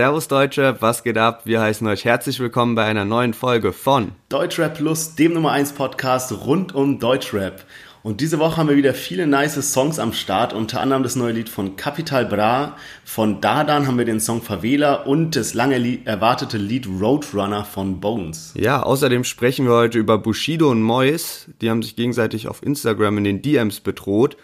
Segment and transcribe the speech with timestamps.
[0.00, 1.42] Servus Deutschrap, was geht ab?
[1.44, 5.74] Wir heißen euch herzlich willkommen bei einer neuen Folge von Deutschrap Plus, dem Nummer 1
[5.74, 7.66] Podcast rund um Deutschrap.
[8.02, 11.32] Und diese Woche haben wir wieder viele nice Songs am Start, unter anderem das neue
[11.32, 16.06] Lied von Capital Bra, von Dardan haben wir den Song Favela und das lange Lied,
[16.06, 18.54] erwartete Lied Roadrunner von Bones.
[18.56, 21.46] Ja, außerdem sprechen wir heute über Bushido und Mois.
[21.60, 24.38] Die haben sich gegenseitig auf Instagram in den DMs bedroht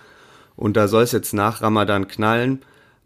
[0.54, 2.60] und da soll es jetzt nach Ramadan knallen.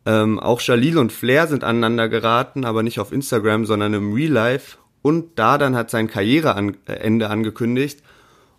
[0.06, 4.32] Ähm, auch Jalil und Flair sind aneinander geraten, aber nicht auf Instagram, sondern im Real
[4.32, 4.78] Life.
[5.02, 8.02] Und Dardan hat sein Karriereende angekündigt.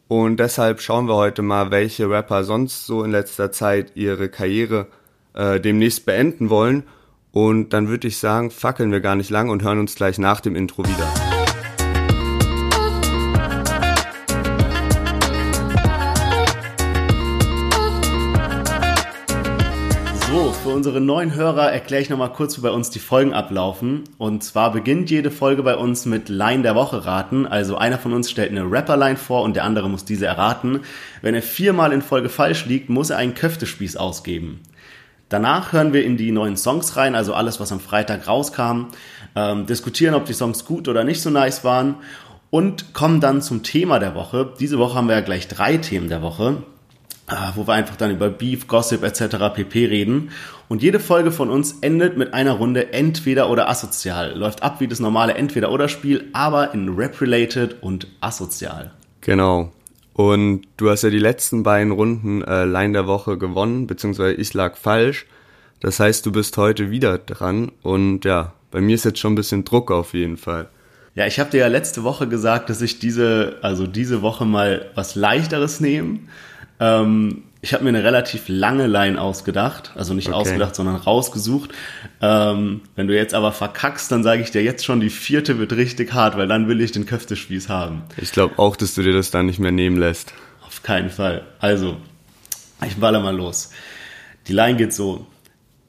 [0.07, 4.87] Und deshalb schauen wir heute mal, welche Rapper sonst so in letzter Zeit ihre Karriere
[5.33, 6.83] äh, demnächst beenden wollen.
[7.31, 10.41] Und dann würde ich sagen, fackeln wir gar nicht lang und hören uns gleich nach
[10.41, 11.30] dem Intro wieder.
[20.71, 24.05] Für unsere neuen Hörer erkläre ich nochmal kurz, wie bei uns die Folgen ablaufen.
[24.17, 27.45] Und zwar beginnt jede Folge bei uns mit Line der Woche raten.
[27.45, 30.79] Also einer von uns stellt eine Rapper-Line vor und der andere muss diese erraten.
[31.21, 34.61] Wenn er viermal in Folge falsch liegt, muss er einen Köftespieß ausgeben.
[35.27, 38.87] Danach hören wir in die neuen Songs rein, also alles, was am Freitag rauskam,
[39.35, 41.95] ähm, diskutieren, ob die Songs gut oder nicht so nice waren
[42.49, 44.53] und kommen dann zum Thema der Woche.
[44.57, 46.63] Diese Woche haben wir ja gleich drei Themen der Woche.
[47.33, 49.53] Ah, wo wir einfach dann über Beef, Gossip etc.
[49.53, 50.31] pp reden.
[50.71, 54.37] Und jede Folge von uns endet mit einer Runde entweder oder asozial.
[54.37, 58.91] Läuft ab wie das normale Entweder-oder-Spiel, aber in Rap-related und asozial.
[59.19, 59.73] Genau.
[60.13, 64.53] Und du hast ja die letzten beiden Runden äh, Line der Woche gewonnen, beziehungsweise ich
[64.53, 65.25] lag falsch.
[65.81, 69.35] Das heißt, du bist heute wieder dran und ja, bei mir ist jetzt schon ein
[69.35, 70.69] bisschen Druck auf jeden Fall.
[71.15, 74.89] Ja, ich habe dir ja letzte Woche gesagt, dass ich diese, also diese Woche mal
[74.95, 76.19] was leichteres nehme.
[76.79, 80.35] Ähm, ich habe mir eine relativ lange Line ausgedacht, also nicht okay.
[80.37, 81.71] ausgedacht, sondern rausgesucht.
[82.19, 85.73] Ähm, wenn du jetzt aber verkackst, dann sage ich dir jetzt schon, die vierte wird
[85.73, 88.01] richtig hart, weil dann will ich den Köftespieß haben.
[88.17, 90.33] Ich glaube auch, dass du dir das dann nicht mehr nehmen lässt.
[90.65, 91.45] Auf keinen Fall.
[91.59, 91.97] Also,
[92.85, 93.69] ich baller mal los.
[94.47, 95.27] Die Line geht so.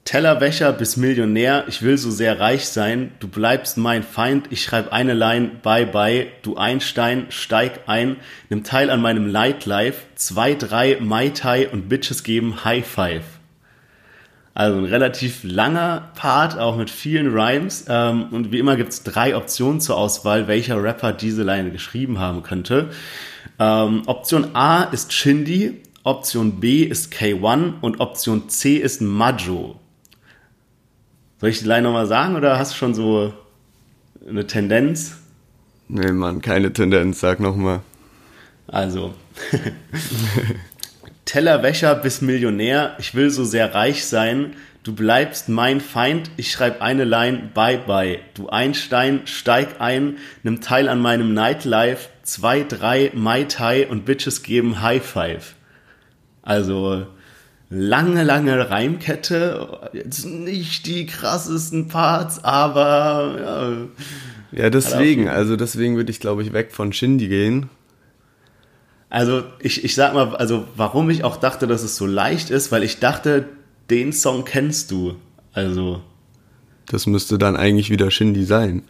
[0.05, 4.91] Tellerwäscher bis Millionär, ich will so sehr reich sein, du bleibst mein Feind, ich schreib
[4.91, 8.17] eine Line, bye bye, du Einstein, steig ein,
[8.49, 13.23] nimm teil an meinem Nightlife, zwei, drei, Mai Tai und Bitches geben High Five.
[14.55, 17.85] Also ein relativ langer Part, auch mit vielen Rhymes.
[17.89, 22.43] Ähm, und wie immer gibt's drei Optionen zur Auswahl, welcher Rapper diese Line geschrieben haben
[22.43, 22.89] könnte.
[23.57, 29.79] Ähm, Option A ist Shindy, Option B ist K1 und Option C ist Majo.
[31.43, 33.33] Soll ich die Line nochmal sagen oder hast du schon so
[34.25, 35.17] eine Tendenz?
[35.89, 37.81] Nee, Mann, keine Tendenz, sag nochmal.
[38.65, 39.13] Also,
[41.25, 44.53] Tellerwäscher bis Millionär, ich will so sehr reich sein,
[44.83, 48.19] du bleibst mein Feind, ich schreib eine Line, bye bye.
[48.35, 54.43] Du Einstein, steig ein, nimm teil an meinem Nightlife, zwei, drei, Mai Tai und Bitches
[54.43, 55.55] geben High Five.
[56.41, 57.05] Also,
[57.73, 59.89] lange, lange Reimkette.
[59.93, 63.89] Jetzt nicht die krassesten Parts, aber
[64.51, 64.63] ja.
[64.63, 67.69] Ja, deswegen, also deswegen würde ich, glaube ich, weg von Shindy gehen.
[69.09, 72.71] Also ich, ich sag mal, also warum ich auch dachte, dass es so leicht ist,
[72.71, 73.45] weil ich dachte,
[73.89, 75.15] den Song kennst du.
[75.53, 76.01] Also.
[76.87, 78.83] Das müsste dann eigentlich wieder Shindy sein.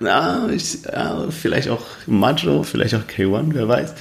[0.00, 3.94] Ja, ich, ja vielleicht auch Majo, vielleicht auch K1, wer weiß.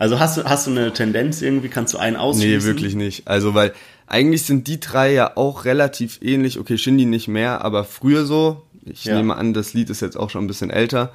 [0.00, 2.58] Also hast du, hast du eine Tendenz irgendwie, kannst du einen ausschließen?
[2.58, 3.28] Nee, wirklich nicht.
[3.28, 3.74] Also, weil
[4.06, 6.58] eigentlich sind die drei ja auch relativ ähnlich.
[6.58, 8.62] Okay, Shindy nicht mehr, aber früher so.
[8.82, 9.14] Ich ja.
[9.14, 11.12] nehme an, das Lied ist jetzt auch schon ein bisschen älter.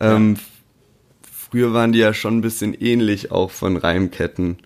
[0.00, 0.42] Ähm, ja.
[1.30, 4.56] Früher waren die ja schon ein bisschen ähnlich auch von Reimketten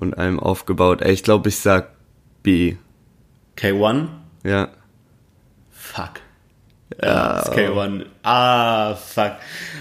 [0.00, 1.02] und allem aufgebaut.
[1.02, 1.90] Ich glaube, ich sag
[2.42, 2.76] B.
[3.58, 4.06] K1?
[4.42, 4.70] Ja.
[5.70, 6.12] Fuck.
[7.02, 8.04] Ja, das ist K1.
[8.22, 9.32] Ah, fuck.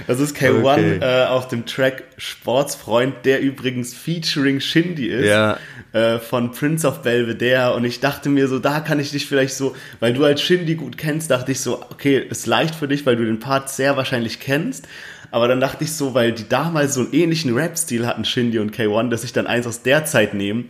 [0.07, 0.99] Das ist K1 okay.
[1.01, 5.27] äh, auf dem Track Sportsfreund, der übrigens featuring Shindy ist.
[5.27, 5.57] Ja.
[5.93, 7.73] Äh, von Prince of Belvedere.
[7.73, 10.75] Und ich dachte mir so, da kann ich dich vielleicht so, weil du als Shindy
[10.75, 13.97] gut kennst, dachte ich so, okay, ist leicht für dich, weil du den Part sehr
[13.97, 14.87] wahrscheinlich kennst.
[15.31, 18.75] Aber dann dachte ich so, weil die damals so einen ähnlichen Rap-Stil hatten, Shindy und
[18.75, 20.65] K1, dass ich dann eins aus der Zeit nehme.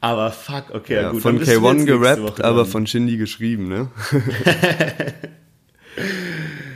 [0.00, 1.22] Aber fuck, okay, ja, gut.
[1.22, 3.90] Von K1 gerappt, aber von Shindy geschrieben, ne?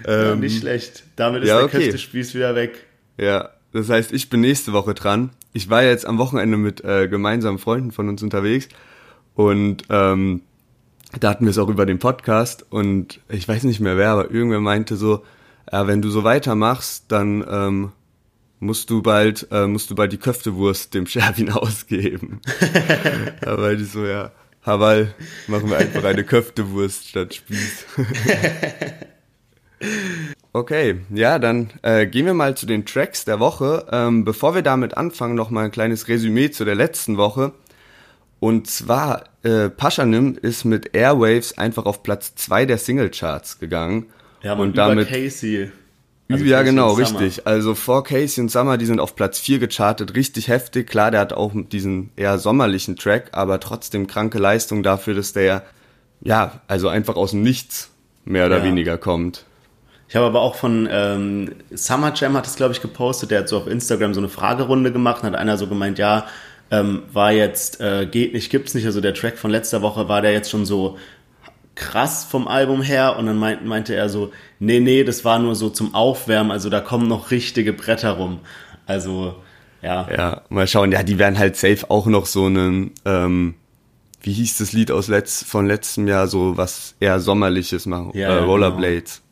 [0.06, 1.04] ja, nicht ähm, schlecht.
[1.16, 1.78] Damit ist ja, der okay.
[1.78, 2.86] Köftespieß wieder weg.
[3.18, 5.30] Ja, das heißt, ich bin nächste Woche dran.
[5.52, 8.68] Ich war jetzt am Wochenende mit äh, gemeinsamen Freunden von uns unterwegs
[9.34, 10.42] und ähm,
[11.18, 14.30] da hatten wir es auch über den Podcast und ich weiß nicht mehr wer, aber
[14.30, 15.24] irgendwer meinte so,
[15.70, 17.92] ja, wenn du so weitermachst, dann ähm,
[18.60, 22.40] musst du bald, äh, musst du bald die Köftewurst dem Scherwin ausgeben.
[23.44, 24.30] aber die so, ja,
[24.62, 25.14] Haval,
[25.48, 27.86] machen wir einfach eine Köftewurst statt Spieß.
[30.52, 33.86] okay, ja, dann äh, gehen wir mal zu den Tracks der Woche.
[33.90, 37.52] Ähm, bevor wir damit anfangen, noch mal ein kleines Resümee zu der letzten Woche.
[38.40, 44.06] Und zwar, äh, Paschanim ist mit Airwaves einfach auf Platz 2 der Singlecharts gegangen.
[44.42, 45.70] Ja, und damit Casey.
[46.30, 47.46] Also ja, Casey genau, richtig.
[47.46, 50.88] Also vor Casey und Summer, die sind auf Platz 4 gechartet, richtig heftig.
[50.88, 55.64] Klar, der hat auch diesen eher sommerlichen Track, aber trotzdem kranke Leistung dafür, dass der
[56.22, 57.90] ja, also einfach aus dem Nichts
[58.24, 58.64] mehr oder ja.
[58.64, 59.44] weniger kommt.
[60.10, 63.48] Ich habe aber auch von ähm, Summer Jam hat es, glaube ich, gepostet, der hat
[63.48, 66.26] so auf Instagram so eine Fragerunde gemacht, hat einer so gemeint, ja,
[66.72, 68.86] ähm, war jetzt, äh, geht nicht, gibt's nicht.
[68.86, 70.98] Also der Track von letzter Woche war der jetzt schon so
[71.76, 75.54] krass vom Album her und dann meint, meinte er so, nee, nee, das war nur
[75.54, 78.40] so zum Aufwärmen, also da kommen noch richtige Bretter rum.
[78.86, 79.36] Also,
[79.80, 80.08] ja.
[80.10, 83.54] Ja, mal schauen, ja, die werden halt safe auch noch so einen, ähm,
[84.22, 88.30] wie hieß das Lied aus letzt, von letztem Jahr, so was eher Sommerliches machen, ja,
[88.30, 89.18] äh, Rollerblades.
[89.18, 89.29] Genau.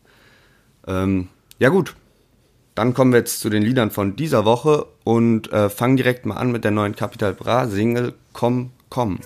[0.89, 1.95] Ähm, ja gut,
[2.75, 6.37] dann kommen wir jetzt zu den Liedern von dieser Woche und äh, fangen direkt mal
[6.37, 9.19] an mit der neuen Capital Bra Single Komm, komm.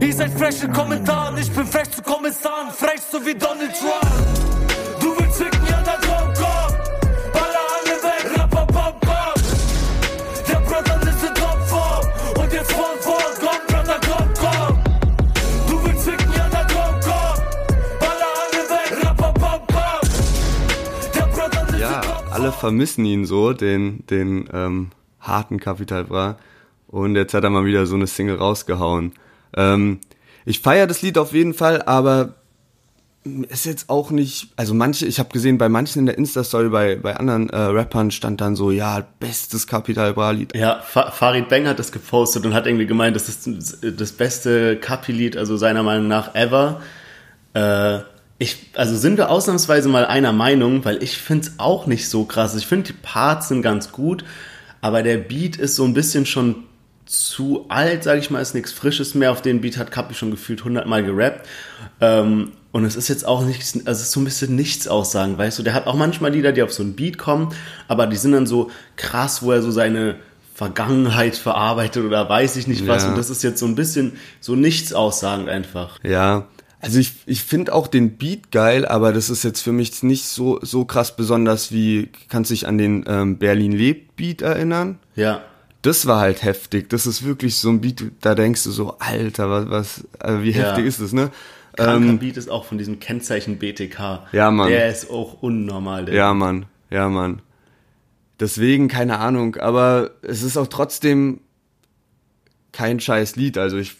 [0.00, 4.45] Ihr seid fresh in Kommentaren, ich bin fresh zu Kommissaren, frech so wie Donald Trump.
[22.46, 24.90] Alle vermissen ihn so, den, den ähm,
[25.20, 26.36] harten Capital Bra.
[26.86, 29.12] Und jetzt hat er mal wieder so eine Single rausgehauen.
[29.56, 29.98] Ähm,
[30.44, 32.34] ich feiere das Lied auf jeden Fall, aber
[33.48, 36.94] ist jetzt auch nicht, also manche, ich habe gesehen, bei manchen in der Insta-Story, bei,
[36.94, 40.54] bei anderen äh, Rappern stand dann so, ja, bestes Capital Bra-Lied.
[40.54, 43.48] Ja, Fa Farid Bang hat das gepostet und hat irgendwie gemeint, das ist
[43.82, 46.80] das beste Capi-Lied, also seiner Meinung nach ever.
[47.54, 47.98] Äh,
[48.38, 52.24] ich, also sind wir ausnahmsweise mal einer Meinung, weil ich finde es auch nicht so
[52.24, 52.54] krass.
[52.54, 54.24] Ich finde, die Parts sind ganz gut,
[54.80, 56.64] aber der Beat ist so ein bisschen schon
[57.06, 59.32] zu alt, sage ich mal, ist nichts Frisches mehr.
[59.32, 61.46] Auf den Beat hat Kapi schon gefühlt hundertmal gerappt.
[62.00, 65.38] Ähm, und es ist jetzt auch nichts, also es ist so ein bisschen nichts aussagen,
[65.38, 65.62] weißt du.
[65.62, 67.54] Der hat auch manchmal Lieder, die auf so einen Beat kommen,
[67.88, 70.16] aber die sind dann so krass, wo er so seine
[70.54, 73.04] Vergangenheit verarbeitet oder weiß ich nicht was.
[73.04, 73.10] Ja.
[73.10, 75.98] Und das ist jetzt so ein bisschen so nichts aussagend einfach.
[76.02, 76.46] Ja,
[76.80, 80.24] also ich, ich finde auch den Beat geil, aber das ist jetzt für mich nicht
[80.26, 84.98] so, so krass besonders wie, kannst du dich an den ähm, Berlin Lebt Beat erinnern?
[85.14, 85.42] Ja
[85.86, 86.90] das war halt heftig.
[86.90, 90.52] Das ist wirklich so ein Beat, da denkst du so, Alter, was, was also wie
[90.52, 90.88] heftig ja.
[90.88, 91.30] ist das, ne?
[91.76, 94.26] Kranker ähm, Beat ist auch von diesem Kennzeichen BTK.
[94.32, 94.68] Ja, Mann.
[94.68, 96.06] Der ist auch unnormal.
[96.06, 96.66] Der ja, Mann.
[96.90, 97.42] Ja, Mann.
[98.40, 101.40] Deswegen, keine Ahnung, aber es ist auch trotzdem
[102.72, 103.56] kein scheiß Lied.
[103.56, 103.94] Also ich,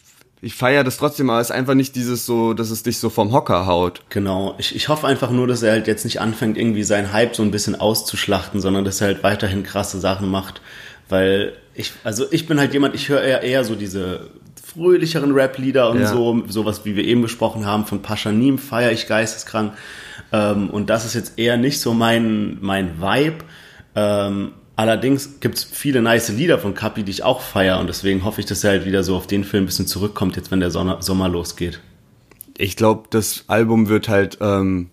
[0.46, 3.10] ich feiere das trotzdem, aber es ist einfach nicht dieses so, dass es dich so
[3.10, 4.02] vom Hocker haut.
[4.10, 4.54] Genau.
[4.58, 7.42] Ich, ich hoffe einfach nur, dass er halt jetzt nicht anfängt, irgendwie seinen Hype so
[7.42, 10.60] ein bisschen auszuschlachten, sondern dass er halt weiterhin krasse Sachen macht.
[11.08, 14.30] Weil ich, also ich bin halt jemand, ich höre eher, eher so diese
[14.64, 16.06] fröhlicheren Rap-Lieder und ja.
[16.06, 19.72] so, sowas wie wir eben besprochen haben, von Paschanim feiere ich geisteskrank.
[20.30, 23.38] Ähm, und das ist jetzt eher nicht so mein, mein Vibe.
[23.96, 28.40] Ähm, allerdings gibt's viele nice Lieder von Kapi, die ich auch feiere und deswegen hoffe
[28.40, 30.70] ich, dass er halt wieder so auf den Film ein bisschen zurückkommt, jetzt wenn der
[30.70, 31.80] Sommer, Sommer losgeht.
[32.58, 34.90] Ich glaube, das Album wird halt ähm,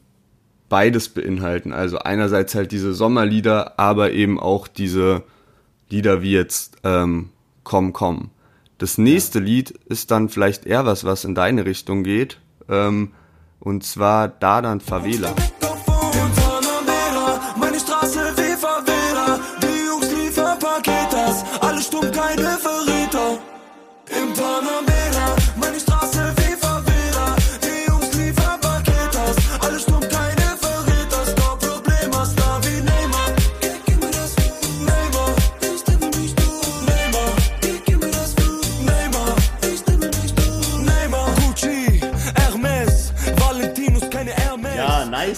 [0.67, 1.71] beides beinhalten.
[1.71, 5.23] Also einerseits halt diese Sommerlieder, aber eben auch diese
[5.89, 7.29] Lieder wie jetzt ähm,
[7.63, 8.29] Komm, komm.
[8.77, 9.45] Das nächste ja.
[9.45, 12.39] Lied ist dann vielleicht eher was, was in deine Richtung geht.
[12.69, 13.11] Ähm,
[13.59, 15.33] und zwar Da dann Favela.
[15.87, 16.52] Meine
[22.11, 23.39] keine Verräter.
[24.09, 24.92] Im Panamera.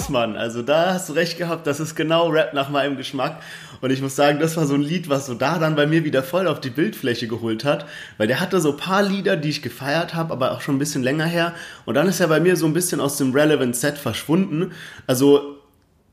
[0.10, 0.36] Mann.
[0.38, 3.42] Also da hast du recht gehabt, das ist genau Rap nach meinem Geschmack.
[3.82, 6.04] Und ich muss sagen, das war so ein Lied, was so da dann bei mir
[6.04, 7.86] wieder voll auf die Bildfläche geholt hat.
[8.18, 10.80] Weil der hatte so ein paar Lieder, die ich gefeiert habe, aber auch schon ein
[10.80, 11.54] bisschen länger her.
[11.86, 14.72] Und dann ist er bei mir so ein bisschen aus dem Relevant Set verschwunden.
[15.08, 15.58] Also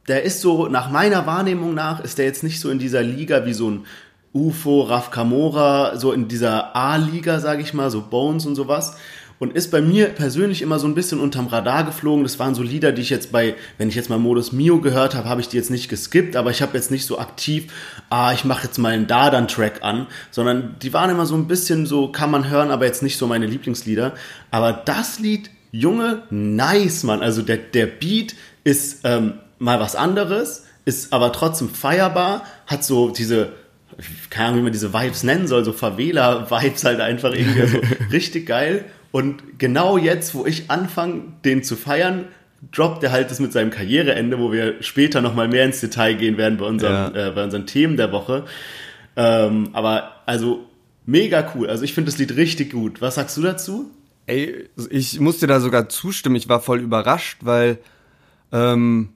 [0.08, 3.46] der ist so, nach meiner Wahrnehmung nach, ist der jetzt nicht so in dieser Liga
[3.46, 3.86] wie so ein
[4.34, 8.96] UFO, Raf Kamora, so in dieser A-Liga, sage ich mal, so Bones und sowas.
[9.42, 12.22] Und ist bei mir persönlich immer so ein bisschen unterm Radar geflogen.
[12.22, 15.16] Das waren so Lieder, die ich jetzt bei, wenn ich jetzt mal Modus Mio gehört
[15.16, 17.72] habe, habe ich die jetzt nicht geskippt, aber ich habe jetzt nicht so aktiv,
[18.08, 21.86] ah, ich mache jetzt mal einen Dardan-Track an, sondern die waren immer so ein bisschen
[21.86, 24.14] so, kann man hören, aber jetzt nicht so meine Lieblingslieder.
[24.52, 27.20] Aber das Lied, Junge, nice, Mann.
[27.20, 33.10] Also der, der Beat ist ähm, mal was anderes, ist aber trotzdem feierbar, hat so
[33.10, 33.54] diese
[34.30, 37.78] keine Ahnung, wie man diese Vibes nennen soll, so Favela-Vibes halt einfach irgendwie so
[38.12, 38.86] richtig geil.
[39.12, 42.24] Und genau jetzt, wo ich anfange, den zu feiern,
[42.72, 46.36] droppt er halt das mit seinem Karriereende, wo wir später nochmal mehr ins Detail gehen
[46.36, 47.28] werden bei, unserem, ja.
[47.28, 48.44] äh, bei unseren Themen der Woche.
[49.16, 50.66] Ähm, aber also
[51.04, 51.68] mega cool.
[51.68, 53.00] Also ich finde das Lied richtig gut.
[53.00, 53.90] Was sagst du dazu?
[54.26, 56.36] Ey, ich musste da sogar zustimmen.
[56.36, 57.78] Ich war voll überrascht, weil
[58.52, 59.10] ähm,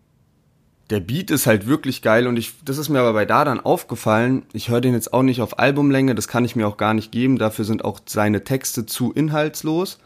[0.90, 3.58] der Beat ist halt wirklich geil und ich, das ist mir aber bei da dann
[3.60, 4.44] aufgefallen.
[4.52, 7.10] Ich höre den jetzt auch nicht auf Albumlänge, das kann ich mir auch gar nicht
[7.10, 7.38] geben.
[7.38, 9.98] Dafür sind auch seine Texte zu inhaltslos.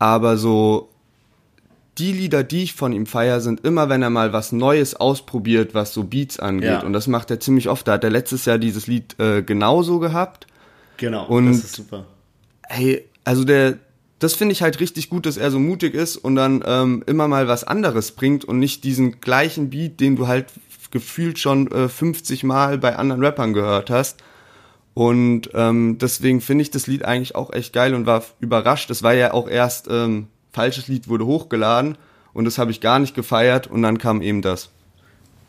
[0.00, 0.90] Aber so
[1.98, 5.74] die Lieder, die ich von ihm feier, sind immer, wenn er mal was Neues ausprobiert,
[5.74, 6.68] was so Beats angeht.
[6.68, 6.82] Ja.
[6.82, 7.86] Und das macht er ziemlich oft.
[7.86, 10.46] Da hat er letztes Jahr dieses Lied äh, genauso gehabt.
[10.96, 12.04] Genau, und, das ist super.
[12.68, 13.78] Hey, also der,
[14.18, 17.28] das finde ich halt richtig gut, dass er so mutig ist und dann ähm, immer
[17.28, 20.46] mal was anderes bringt und nicht diesen gleichen Beat, den du halt
[20.90, 24.22] gefühlt schon äh, 50 Mal bei anderen Rappern gehört hast.
[24.94, 28.90] Und ähm, deswegen finde ich das Lied eigentlich auch echt geil und war überrascht.
[28.90, 31.96] Es war ja auch erst, ähm, falsches Lied wurde hochgeladen
[32.32, 34.70] und das habe ich gar nicht gefeiert und dann kam eben das.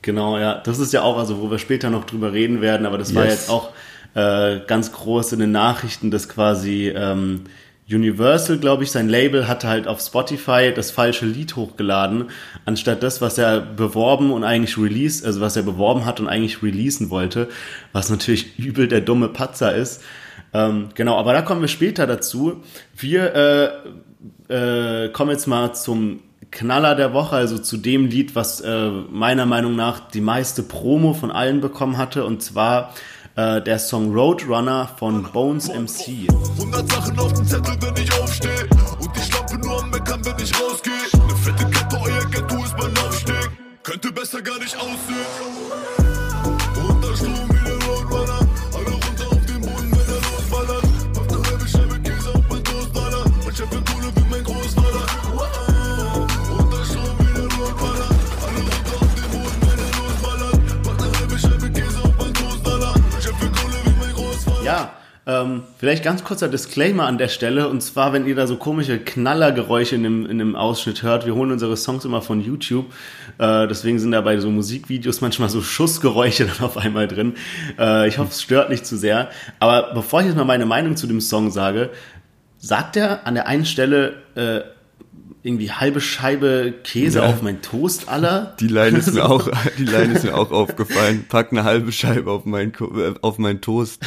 [0.03, 0.61] Genau, ja.
[0.63, 3.15] Das ist ja auch, also wo wir später noch drüber reden werden, aber das yes.
[3.15, 3.69] war jetzt auch
[4.13, 7.45] äh, ganz groß in den Nachrichten, dass quasi ähm,
[7.89, 12.29] Universal, glaube ich, sein Label hatte halt auf Spotify das falsche Lied hochgeladen,
[12.65, 16.61] anstatt das, was er beworben und eigentlich release, also was er beworben hat und eigentlich
[16.61, 17.49] releasen wollte,
[17.91, 20.03] was natürlich übel der dumme Patzer ist.
[20.53, 22.63] Ähm, genau, aber da kommen wir später dazu.
[22.95, 23.81] Wir
[24.49, 28.89] äh, äh, kommen jetzt mal zum Knaller der Woche, also zu dem Lied, was äh,
[28.89, 32.93] meiner Meinung nach die meiste Promo von allen bekommen hatte, und zwar
[33.35, 36.27] äh, der Song Roadrunner von Bones MC.
[36.57, 38.67] 100 Sachen auf dem Zettel, wenn ich aufstehe.
[38.99, 40.93] Und die Schlampe nur am Meckern, wenn ich rausgehe.
[41.13, 43.49] Eine fette Kette, euer Ghetto ist mein Aufstieg.
[43.83, 45.98] Könnte besser gar nicht aussehen.
[65.29, 67.69] Ähm, vielleicht ganz kurzer Disclaimer an der Stelle.
[67.69, 71.27] Und zwar, wenn ihr da so komische Knallergeräusche in dem, in dem Ausschnitt hört.
[71.27, 72.87] Wir holen unsere Songs immer von YouTube.
[73.37, 77.35] Äh, deswegen sind da bei so Musikvideos manchmal so Schussgeräusche dann auf einmal drin.
[77.77, 79.29] Äh, ich hoffe, es stört nicht zu sehr.
[79.59, 81.91] Aber bevor ich jetzt mal meine Meinung zu dem Song sage,
[82.57, 84.61] sagt er an der einen Stelle, äh,
[85.41, 87.25] irgendwie halbe Scheibe Käse ja.
[87.25, 88.55] auf mein Toast aller.
[88.59, 91.25] Die Line ist mir auch, die Line ist mir auch aufgefallen.
[91.29, 94.01] Pack eine halbe Scheibe auf mein, äh, auf mein Toast.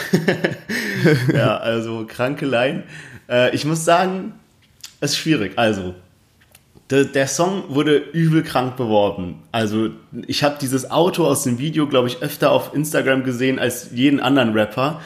[1.32, 2.84] ja, also kranke Line.
[3.28, 4.34] Äh, ich muss sagen,
[5.00, 5.52] es ist schwierig.
[5.56, 5.94] Also,
[6.90, 9.42] der, der Song wurde übel krank beworben.
[9.52, 9.88] Also,
[10.26, 14.20] ich habe dieses Auto aus dem Video, glaube ich, öfter auf Instagram gesehen als jeden
[14.20, 15.00] anderen Rapper.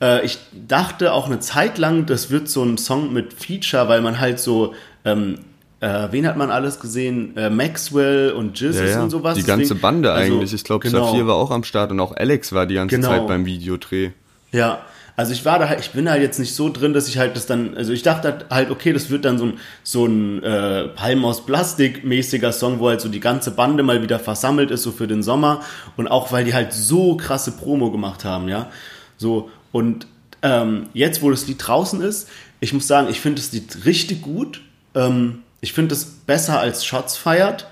[0.00, 4.00] Äh, ich dachte auch eine Zeit lang, das wird so ein Song mit Feature, weil
[4.00, 5.38] man halt so ähm,
[5.80, 7.36] äh, wen hat man alles gesehen?
[7.36, 9.02] Äh, Maxwell und Jesus ja, ja.
[9.02, 9.36] und sowas.
[9.36, 10.52] Die ganze Bande also, eigentlich.
[10.52, 11.06] Ich glaube, genau.
[11.06, 13.08] Saphir war auch am Start und auch Alex war die ganze genau.
[13.08, 14.10] Zeit beim Videodreh.
[14.50, 14.80] Ja,
[15.18, 17.34] also ich war da halt, ich bin halt jetzt nicht so drin, dass ich halt
[17.34, 20.88] das dann, also ich dachte halt, okay, das wird dann so ein, so ein äh,
[20.88, 24.84] Palm aus Plastik mäßiger Song, wo halt so die ganze Bande mal wieder versammelt ist,
[24.84, 25.62] so für den Sommer.
[25.96, 28.70] Und auch weil die halt so krasse Promo gemacht haben, ja.
[29.16, 30.06] So, und
[30.42, 32.28] ähm, jetzt, wo das Lied draußen ist,
[32.60, 34.62] ich muss sagen, ich finde das Lied richtig gut.
[34.94, 37.66] Ähm, ich finde es besser als Shots feiert,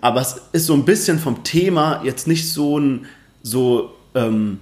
[0.00, 3.06] aber es ist so ein bisschen vom Thema jetzt nicht so ein,
[3.42, 4.58] so, ähm,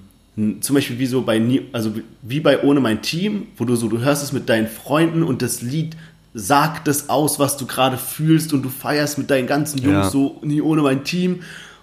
[0.61, 3.99] zum Beispiel wie so bei, also wie bei Ohne mein Team, wo du so, du
[3.99, 5.97] hörst es mit deinen Freunden und das Lied
[6.35, 10.11] sagt es aus, was du gerade fühlst und du feierst mit deinen ganzen Jungs ja.
[10.11, 11.41] so, nie ohne mein Team.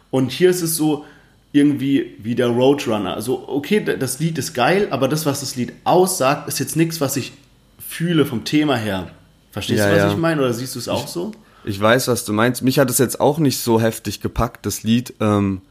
[0.09, 1.05] Und hier ist es so
[1.51, 3.13] irgendwie wie der Roadrunner.
[3.13, 6.99] Also, okay, das Lied ist geil, aber das, was das Lied aussagt, ist jetzt nichts,
[7.01, 7.33] was ich
[7.77, 9.11] fühle vom Thema her.
[9.59, 10.11] Verstehst ja, du, was ja.
[10.11, 10.41] ich meine?
[10.41, 11.31] Oder siehst du es auch so?
[11.63, 12.61] Ich weiß, was du meinst.
[12.61, 15.13] Mich hat es jetzt auch nicht so heftig gepackt, das Lied.
[15.19, 15.61] Ähm,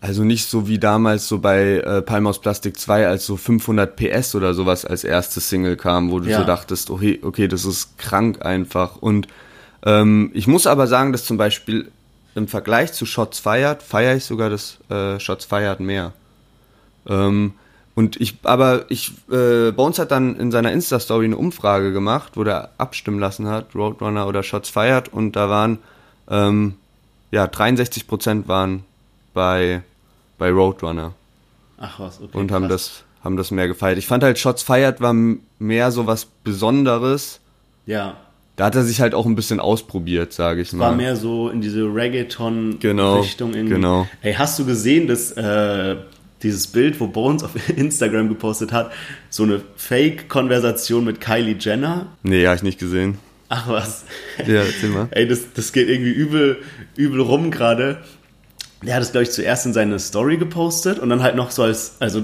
[0.00, 4.34] also nicht so wie damals so bei äh, Palmaus Plastik 2, als so 500 PS
[4.34, 6.40] oder sowas als erste Single kam, wo du ja.
[6.40, 8.96] so dachtest, okay, okay, das ist krank einfach.
[8.96, 9.28] Und
[9.84, 11.90] ähm, ich muss aber sagen, dass zum Beispiel
[12.34, 16.12] im Vergleich zu Shots Fired feiere ich sogar das äh, Shots Fired mehr.
[17.08, 17.54] Ähm,
[17.94, 22.42] Und ich, aber ich, äh, Bones hat dann in seiner Insta-Story eine Umfrage gemacht, wo
[22.42, 25.78] der abstimmen lassen hat, Roadrunner oder Shots Fired, und da waren,
[26.28, 26.74] ähm,
[27.30, 28.82] ja, 63 Prozent waren
[29.32, 29.82] bei,
[30.38, 31.12] bei Roadrunner.
[31.78, 32.36] Ach was, okay.
[32.36, 33.98] Und haben das, haben das mehr gefeiert.
[33.98, 35.14] Ich fand halt Shots Fired war
[35.58, 37.40] mehr so was Besonderes.
[37.86, 38.16] Ja.
[38.56, 40.90] Da hat er sich halt auch ein bisschen ausprobiert, sage ich mal.
[40.90, 43.52] War mehr so in diese Reggaeton-Richtung.
[43.52, 44.08] Genau, genau.
[44.20, 45.96] Hey, hast du gesehen, dass äh,
[46.44, 48.92] dieses Bild, wo Bones auf Instagram gepostet hat,
[49.30, 52.06] so eine Fake-Konversation mit Kylie Jenner?
[52.22, 53.18] Nee, habe ich nicht gesehen.
[53.48, 54.04] Ach was.
[54.46, 55.08] Ja, erzähl mal.
[55.10, 56.58] Ey, das, das geht irgendwie übel,
[56.96, 57.98] übel rum gerade.
[58.82, 61.62] Der hat es, glaube ich, zuerst in seine Story gepostet und dann halt noch so
[61.62, 62.22] als, also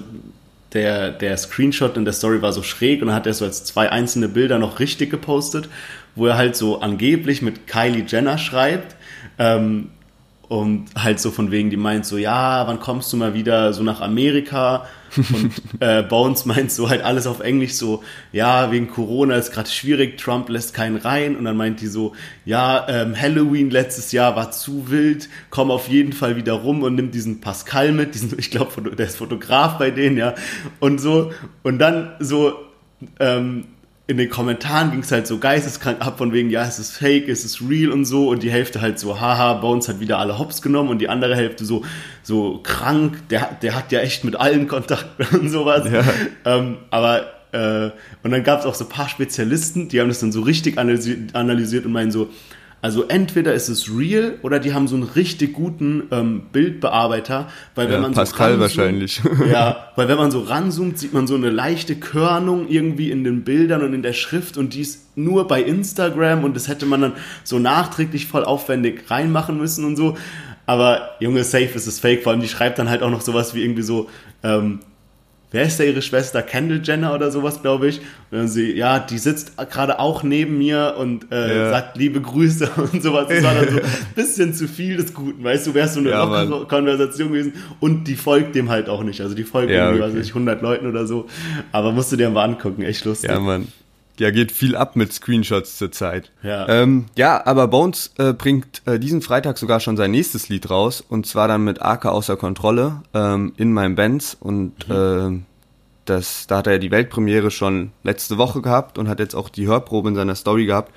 [0.72, 3.64] der, der Screenshot in der Story war so schräg und dann hat er so als
[3.64, 5.68] zwei einzelne Bilder noch richtig gepostet,
[6.14, 8.96] wo er halt so angeblich mit Kylie Jenner schreibt.
[9.38, 9.90] Ähm,
[10.50, 13.84] und halt so von wegen, die meint so, ja, wann kommst du mal wieder so
[13.84, 14.84] nach Amerika?
[15.16, 18.02] Und äh, Bones meint so halt alles auf Englisch so,
[18.32, 21.36] ja, wegen Corona ist gerade schwierig, Trump lässt keinen rein.
[21.36, 25.86] Und dann meint die so, ja, ähm, Halloween letztes Jahr war zu wild, komm auf
[25.86, 29.78] jeden Fall wieder rum und nimm diesen Pascal mit, diesen, ich glaube, der ist Fotograf
[29.78, 30.34] bei denen, ja.
[30.80, 31.30] Und so,
[31.62, 32.54] und dann so,
[33.20, 33.66] ähm,
[34.10, 37.28] in den Kommentaren ging es halt so geisteskrank ab von wegen, ja, es ist fake,
[37.28, 40.36] es ist real und so und die Hälfte halt so, haha, Bones hat wieder alle
[40.36, 41.84] Hops genommen und die andere Hälfte so,
[42.24, 45.88] so krank, der, der hat ja echt mit allen Kontakt und sowas.
[45.88, 46.02] Ja.
[46.44, 47.90] Ähm, aber äh,
[48.24, 50.76] und dann gab es auch so ein paar Spezialisten, die haben das dann so richtig
[50.76, 52.30] analysiert, analysiert und meinen so,
[52.82, 57.88] also entweder ist es real oder die haben so einen richtig guten ähm, Bildbearbeiter, weil
[57.88, 59.20] wenn ja, man Pascal so wahrscheinlich.
[59.50, 63.44] ja, weil wenn man so ranzoomt, sieht man so eine leichte Körnung irgendwie in den
[63.44, 67.02] Bildern und in der Schrift und die ist nur bei Instagram und das hätte man
[67.02, 67.12] dann
[67.44, 70.16] so nachträglich voll aufwendig reinmachen müssen und so.
[70.64, 72.22] Aber Junge, safe ist es fake.
[72.22, 74.08] Vor allem die schreibt dann halt auch noch sowas wie irgendwie so,
[74.42, 74.78] ähm,
[75.50, 76.42] wer ist da ihre Schwester?
[76.42, 77.98] Kendall Jenner oder sowas, glaube ich.
[78.30, 81.70] Und dann sie, ja, die sitzt gerade auch neben mir und äh, ja.
[81.70, 83.28] sagt liebe Grüße und sowas.
[83.28, 86.10] Das war dann so ein bisschen zu viel des Guten, weißt du, wärst so eine
[86.10, 86.66] ja, lockere.
[86.66, 89.20] Konversation gewesen und die folgt dem halt auch nicht.
[89.20, 90.16] Also die folgt ja, irgendwie, okay.
[90.16, 91.26] weiß ich, 100 Leuten oder so.
[91.72, 93.30] Aber musst du dir mal angucken, echt lustig.
[93.30, 93.68] Ja, Mann.
[94.20, 96.30] Ja, geht viel ab mit Screenshots zurzeit.
[96.42, 96.68] Ja.
[96.68, 101.00] Ähm, ja, aber Bones äh, bringt äh, diesen Freitag sogar schon sein nächstes Lied raus
[101.00, 104.94] und zwar dann mit Arke außer Kontrolle ähm, in meinem Benz und mhm.
[104.94, 105.42] äh,
[106.04, 109.66] das, da hat er die Weltpremiere schon letzte Woche gehabt und hat jetzt auch die
[109.66, 110.92] Hörprobe in seiner Story gehabt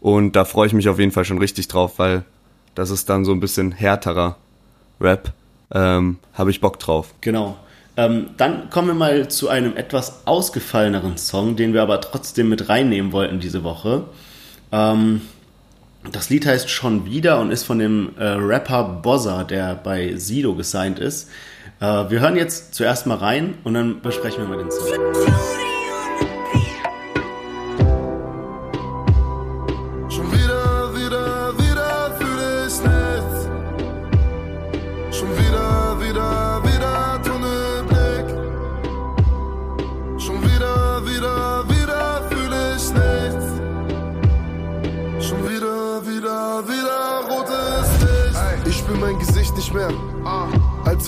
[0.00, 2.24] und da freue ich mich auf jeden Fall schon richtig drauf, weil
[2.74, 4.36] das ist dann so ein bisschen härterer
[5.00, 5.32] Rap.
[5.72, 7.14] Ähm, Habe ich Bock drauf.
[7.20, 7.56] Genau.
[7.96, 12.68] Ähm, dann kommen wir mal zu einem etwas ausgefalleneren Song, den wir aber trotzdem mit
[12.68, 14.04] reinnehmen wollten diese Woche.
[14.70, 15.20] Ähm,
[16.10, 20.54] das Lied heißt Schon wieder und ist von dem äh, Rapper Bozza, der bei Sido
[20.54, 21.28] gesigned ist.
[21.80, 25.71] Äh, wir hören jetzt zuerst mal rein und dann besprechen wir mal den Song.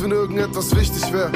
[0.04, 1.32] Wenn irgendetwas wichtig wäre.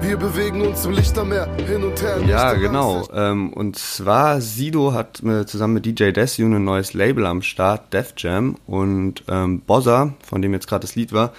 [0.00, 2.22] Wir bewegen uns im Lichtermeer hin und her.
[2.26, 3.06] Ja, genau.
[3.12, 7.92] Ähm, und zwar Sido hat äh, zusammen mit DJ Desu ein neues Label am Start,
[7.92, 8.56] Def Jam.
[8.66, 11.34] Und ähm, Bozza, von dem jetzt gerade das Lied war,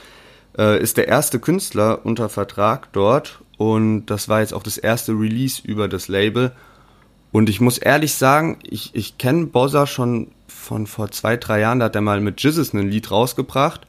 [0.58, 3.42] äh, ist der erste Künstler unter Vertrag dort.
[3.58, 6.52] Und das war jetzt auch das erste Release über das Label.
[7.32, 11.80] Und ich muss ehrlich sagen, ich, ich kenne Bozza schon von vor zwei, drei Jahren.
[11.80, 13.88] Da hat er mal mit Jizzes ein Lied rausgebracht.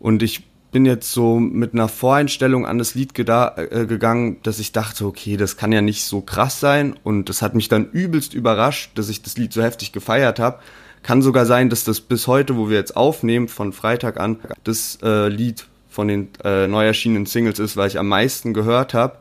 [0.00, 4.72] Und ich bin jetzt so mit einer Voreinstellung an das Lied äh, gegangen, dass ich
[4.72, 6.94] dachte, okay, das kann ja nicht so krass sein.
[7.02, 10.58] Und das hat mich dann übelst überrascht, dass ich das Lied so heftig gefeiert habe.
[11.02, 14.98] Kann sogar sein, dass das bis heute, wo wir jetzt aufnehmen, von Freitag an, das
[15.02, 19.18] äh, Lied von den äh, neu erschienenen Singles ist, weil ich am meisten gehört habe.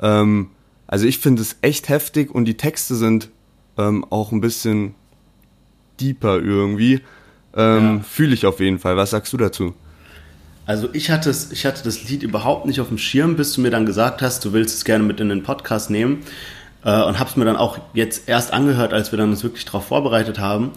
[0.00, 0.50] Ähm,
[0.86, 3.30] also ich finde es echt heftig und die Texte sind
[3.78, 4.94] ähm, auch ein bisschen
[6.00, 7.00] deeper irgendwie.
[7.56, 8.00] Ähm, ja.
[8.02, 8.96] Fühle ich auf jeden Fall.
[8.96, 9.74] Was sagst du dazu?
[10.66, 13.60] Also ich hatte, es, ich hatte das Lied überhaupt nicht auf dem Schirm, bis du
[13.60, 16.22] mir dann gesagt hast, du willst es gerne mit in den Podcast nehmen.
[16.84, 19.64] Äh, und habe es mir dann auch jetzt erst angehört, als wir dann uns wirklich
[19.64, 20.72] darauf vorbereitet haben.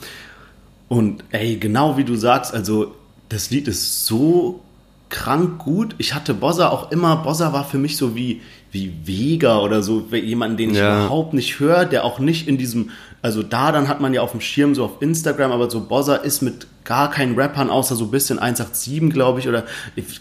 [0.88, 2.96] Und ey, genau wie du sagst, also
[3.30, 4.62] das Lied ist so
[5.10, 5.96] krank gut.
[5.98, 10.08] Ich hatte Bossa auch immer, Bossa war für mich so wie, wie Vega oder so,
[10.12, 11.06] jemand, den ich ja.
[11.06, 14.32] überhaupt nicht höre, der auch nicht in diesem, also da dann hat man ja auf
[14.32, 18.06] dem Schirm so auf Instagram, aber so Bossa ist mit gar keinen Rappern, außer so
[18.06, 19.66] ein bisschen 187, glaube ich, oder,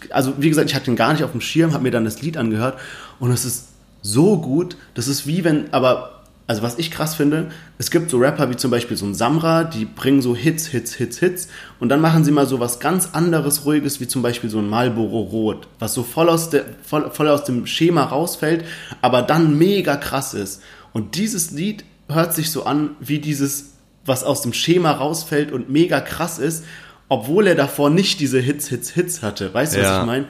[0.09, 2.21] also wie gesagt, ich hatte ihn gar nicht auf dem Schirm, habe mir dann das
[2.21, 2.79] Lied angehört
[3.19, 3.69] und es ist
[4.01, 4.75] so gut.
[4.93, 8.55] Das ist wie wenn, aber also was ich krass finde, es gibt so Rapper wie
[8.55, 11.47] zum Beispiel so ein Samra, die bringen so Hits, Hits, Hits, Hits
[11.79, 14.69] und dann machen sie mal so was ganz anderes, ruhiges, wie zum Beispiel so ein
[14.69, 18.63] Marlboro Rot, was so voll aus, der, voll, voll aus dem Schema rausfällt,
[19.01, 20.61] aber dann mega krass ist.
[20.93, 23.73] Und dieses Lied hört sich so an wie dieses,
[24.05, 26.63] was aus dem Schema rausfällt und mega krass ist,
[27.09, 29.53] obwohl er davor nicht diese Hits, Hits, Hits hatte.
[29.53, 29.91] Weißt du, ja.
[29.91, 30.25] was ich meine?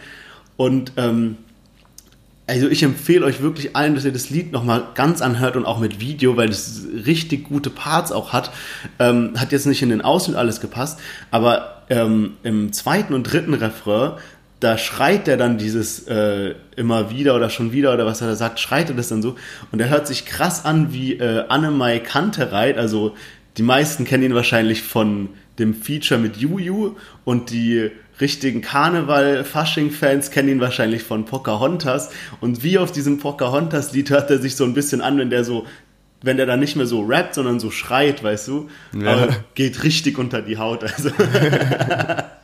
[0.57, 1.37] Und ähm,
[2.47, 5.79] also ich empfehle euch wirklich allen, dass ihr das Lied nochmal ganz anhört und auch
[5.79, 8.51] mit Video, weil es richtig gute Parts auch hat.
[8.99, 13.53] Ähm, hat jetzt nicht in den Ausschnitt alles gepasst, aber ähm, im zweiten und dritten
[13.53, 14.13] Refrain,
[14.59, 18.35] da schreit er dann dieses äh, immer wieder oder schon wieder oder was er da
[18.35, 19.35] sagt, schreit er das dann so.
[19.71, 23.15] Und er hört sich krass an wie äh, Annemai Kantereit, also
[23.57, 27.91] die meisten kennen ihn wahrscheinlich von dem Feature mit Juju und die
[28.21, 32.11] richtigen Karneval-Fasching-Fans kennen ihn wahrscheinlich von Pocahontas.
[32.39, 35.65] Und wie auf diesem Pocahontas-Lied hört er sich so ein bisschen an, wenn der so,
[36.21, 38.69] wenn der dann nicht mehr so rappt, sondern so schreit, weißt du?
[38.99, 39.29] Ja.
[39.55, 40.83] Geht richtig unter die Haut.
[40.83, 41.11] Also.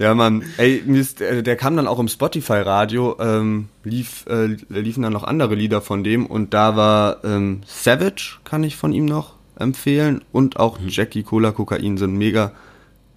[0.00, 5.12] Ja, man, ey, äh, der kam dann auch im Spotify-Radio, ähm, lief, äh, liefen dann
[5.12, 9.34] noch andere Lieder von dem und da war ähm, Savage, kann ich von ihm noch
[9.58, 10.88] empfehlen, und auch mhm.
[10.88, 12.52] Jackie Cola Kokain sind mega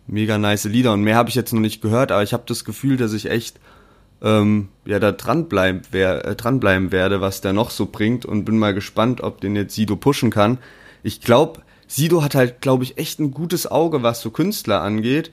[0.08, 2.66] mega nice Lieder und mehr habe ich jetzt noch nicht gehört, aber ich habe das
[2.66, 3.62] Gefühl, dass ich echt
[4.22, 8.60] ähm, ja da dranbleiben, wer, äh, dranbleiben werde, was der noch so bringt und bin
[8.60, 10.58] mal gespannt, ob den jetzt Sido pushen kann.
[11.02, 15.32] Ich glaube, Sido hat halt, glaube ich, echt ein gutes Auge, was so Künstler angeht,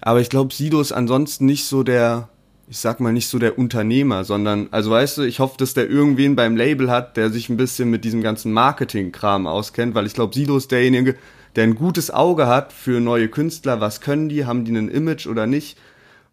[0.00, 2.28] aber ich glaube, Sido ist ansonsten nicht so der,
[2.68, 5.88] ich sag mal nicht so der Unternehmer, sondern, also weißt du, ich hoffe, dass der
[5.88, 10.14] irgendwen beim Label hat, der sich ein bisschen mit diesem ganzen Marketing-Kram auskennt, weil ich
[10.14, 11.16] glaube, Sido ist derjenige,
[11.56, 15.26] der ein gutes Auge hat für neue Künstler, was können die, haben die ein Image
[15.26, 15.78] oder nicht.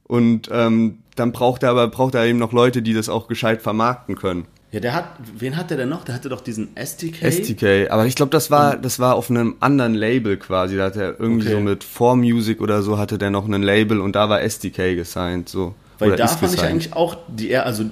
[0.04, 3.62] Und ähm, dann braucht er aber braucht er eben noch Leute, die das auch gescheit
[3.62, 4.45] vermarkten können.
[4.73, 5.05] Ja, der hat,
[5.38, 6.03] wen hat der denn noch?
[6.03, 7.31] Der hatte doch diesen STK.
[7.31, 10.77] STK, aber ich glaube, das war, das war auf einem anderen Label quasi.
[10.77, 11.57] Da hat er irgendwie okay.
[11.57, 15.47] so mit 4Music oder so hatte der noch ein Label und da war STK gesigned,
[15.47, 15.75] so.
[15.99, 16.55] Weil da fand gesigned.
[16.55, 17.86] ich eigentlich auch die, also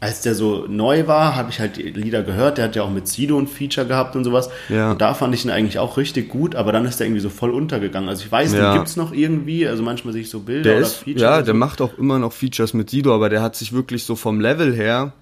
[0.00, 2.56] als der so neu war, habe ich halt die Lieder gehört.
[2.56, 4.48] Der hat ja auch mit Sido ein Feature gehabt und sowas.
[4.70, 4.92] Ja.
[4.92, 7.28] Und da fand ich ihn eigentlich auch richtig gut, aber dann ist der irgendwie so
[7.28, 8.08] voll untergegangen.
[8.08, 8.72] Also ich weiß, ja.
[8.72, 9.68] den es noch irgendwie.
[9.68, 11.22] Also manchmal sehe ich so Bilder der oder ist, Features.
[11.22, 11.58] Ja, der so.
[11.58, 14.74] macht auch immer noch Features mit Sido, aber der hat sich wirklich so vom Level
[14.74, 15.12] her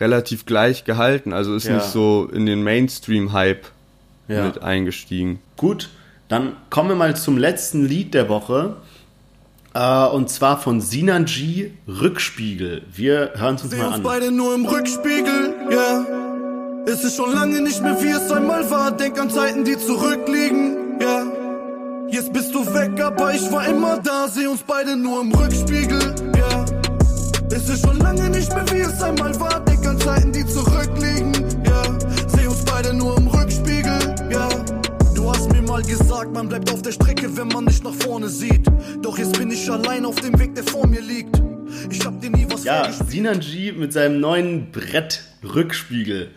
[0.00, 1.32] relativ gleich gehalten.
[1.32, 1.74] Also ist ja.
[1.74, 3.66] nicht so in den Mainstream-Hype
[4.28, 5.40] mit eingestiegen.
[5.56, 5.88] Gut,
[6.28, 8.76] dann kommen wir mal zum letzten Lied der Woche.
[9.76, 12.82] Uh, und zwar von Sinan G Rückspiegel.
[12.92, 14.02] Wir hören es uns Seh mal uns an.
[14.02, 15.76] beide nur im Rückspiegel, ja.
[15.76, 16.06] Yeah.
[16.86, 18.90] Es ist schon lange nicht mehr wie es einmal war.
[18.90, 21.22] Denk an Zeiten, die zurückliegen, ja.
[21.22, 22.08] Yeah.
[22.10, 24.26] Jetzt bist du weg, aber ich war immer da.
[24.26, 26.48] Seh uns beide nur im Rückspiegel, ja.
[26.48, 26.64] Yeah.
[27.52, 29.67] Es ist schon lange nicht mehr wie es einmal war.
[29.98, 31.32] Zeiten, die zurückliegen,
[31.64, 31.98] ja.
[32.28, 33.98] Seh uns beide nur im Rückspiegel,
[34.30, 34.48] ja.
[35.14, 38.28] Du hast mir mal gesagt, man bleibt auf der Strecke, wenn man nicht nach vorne
[38.28, 38.66] sieht.
[39.02, 41.40] Doch jetzt bin ich allein auf dem Weg, der vor mir liegt.
[41.90, 46.30] Ich hab dir nie was Ja, Sinan G mit seinem neuen Brett Rückspiegel.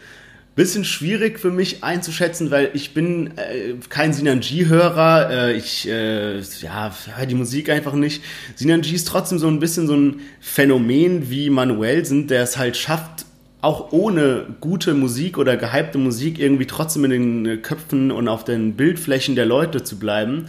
[0.56, 5.30] Bisschen schwierig für mich einzuschätzen, weil ich bin äh, kein Sinan G-Hörer.
[5.32, 8.22] Äh, ich äh, ja, höre die Musik einfach nicht.
[8.56, 12.76] Sinan G ist trotzdem so ein bisschen so ein Phänomen wie Manuelsen, der es halt
[12.76, 13.26] schafft,
[13.62, 18.74] auch ohne gute Musik oder gehypte Musik irgendwie trotzdem in den Köpfen und auf den
[18.74, 20.48] Bildflächen der Leute zu bleiben,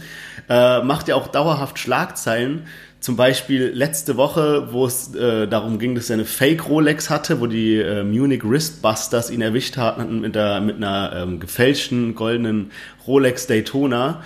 [0.49, 2.63] äh, macht ja auch dauerhaft Schlagzeilen.
[2.99, 7.39] Zum Beispiel letzte Woche, wo es äh, darum ging, dass er eine Fake Rolex hatte,
[7.41, 12.71] wo die äh, Munich Wristbusters ihn erwischt hatten mit, der, mit einer ähm, gefälschten goldenen
[13.05, 14.23] Rolex Daytona.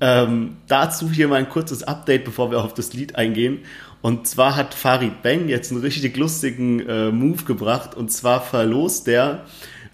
[0.00, 3.60] Ähm, dazu hier mal ein kurzes Update, bevor wir auf das Lied eingehen.
[4.00, 7.94] Und zwar hat Farid Bang jetzt einen richtig lustigen äh, Move gebracht.
[7.94, 9.44] Und zwar verlost der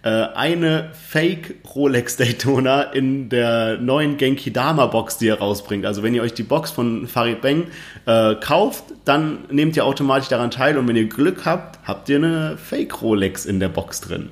[0.05, 5.87] äh, eine Fake Rolex Daytona in der neuen Genki Dama Box, die er rausbringt.
[5.87, 7.69] Also wenn ihr euch die Box von Farid Bang
[8.05, 10.77] äh, kauft, dann nehmt ihr automatisch daran teil.
[10.77, 14.29] Und wenn ihr Glück habt, habt ihr eine Fake Rolex in der Box drin.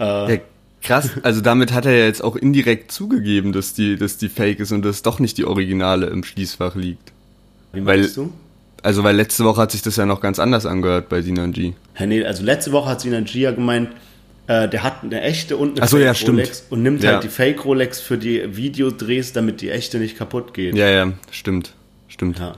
[0.00, 0.40] Äh, ja,
[0.82, 4.58] krass, also damit hat er ja jetzt auch indirekt zugegeben, dass die, dass die Fake
[4.58, 7.12] ist und dass doch nicht die Originale im Schließfach liegt.
[7.72, 8.32] Wie meinst Weil, du?
[8.84, 11.72] Also, weil letzte Woche hat sich das ja noch ganz anders angehört bei Sinan G.
[11.98, 13.88] Ja, nee, also letzte Woche hat Sinan G ja gemeint,
[14.46, 17.12] äh, der hat eine echte und eine so, Fake ja, Rolex und nimmt ja.
[17.12, 20.76] halt die Fake Rolex für die Videodrehs, damit die echte nicht kaputt geht.
[20.76, 21.72] Ja, ja, stimmt.
[22.08, 22.38] Stimmt.
[22.38, 22.56] Ja.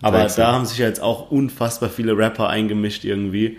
[0.00, 3.58] Aber da haben sich ja jetzt auch unfassbar viele Rapper eingemischt irgendwie.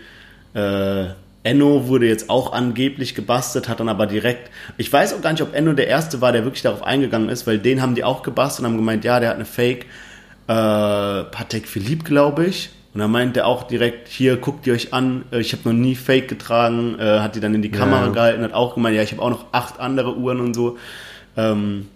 [0.54, 1.06] Äh,
[1.44, 5.42] Enno wurde jetzt auch angeblich gebastelt, hat dann aber direkt, ich weiß auch gar nicht,
[5.42, 8.24] ob Enno der Erste war, der wirklich darauf eingegangen ist, weil den haben die auch
[8.24, 9.86] gebastelt und haben gemeint, ja, der hat eine Fake
[10.48, 12.70] äh, Patek Philippe, glaube ich.
[12.94, 15.74] Und dann meint er auch direkt, hier, guckt ihr euch an, äh, ich habe noch
[15.74, 18.12] nie Fake getragen, äh, hat die dann in die Kamera Ja.
[18.12, 20.78] gehalten, hat auch gemeint, ja, ich habe auch noch acht andere Uhren und so.
[21.36, 21.88] Ähm,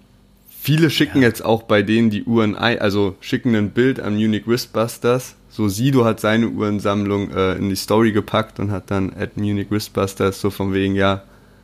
[0.60, 4.47] Viele schicken jetzt auch bei denen die Uhren ein, also schicken ein Bild an Munich
[4.47, 5.36] Wristbusters.
[5.49, 9.67] So Sido hat seine Uhrensammlung äh, in die Story gepackt und hat dann at Munich
[9.69, 11.21] Wristbusters so von wegen, ja,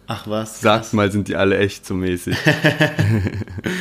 [0.07, 0.61] ach was.
[0.61, 2.37] sagt mal, sind die alle echt so mäßig.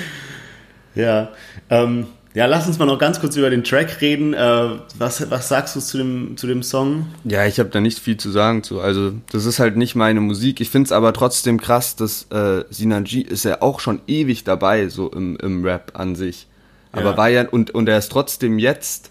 [0.94, 1.30] Ja,
[1.70, 4.33] ähm, ja, lass uns mal noch ganz kurz über den Track reden.
[4.35, 7.07] Äh, was, was sagst du zu dem, zu dem Song?
[7.25, 8.81] Ja, ich habe da nicht viel zu sagen zu.
[8.81, 10.61] Also, das ist halt nicht meine Musik.
[10.61, 15.11] Ich find's aber trotzdem krass, dass äh, Sinanji ist ja auch schon ewig dabei, so
[15.11, 16.47] im, im Rap an sich.
[16.92, 17.16] Aber Ja.
[17.16, 19.11] war ja, und, und er ist trotzdem jetzt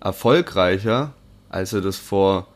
[0.00, 1.12] erfolgreicher,
[1.48, 2.46] als er das vor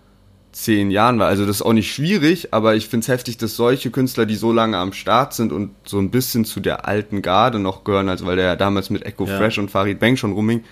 [0.62, 1.28] zehn Jahren war.
[1.28, 4.52] Also, das ist auch nicht schwierig, aber ich find's heftig, dass solche Künstler, die so
[4.52, 8.26] lange am Start sind und so ein bisschen zu der alten Garde noch gehören, also
[8.26, 9.36] weil der ja damals mit Echo Ja.
[9.36, 10.64] Fresh und Farid Bang schon rumhing,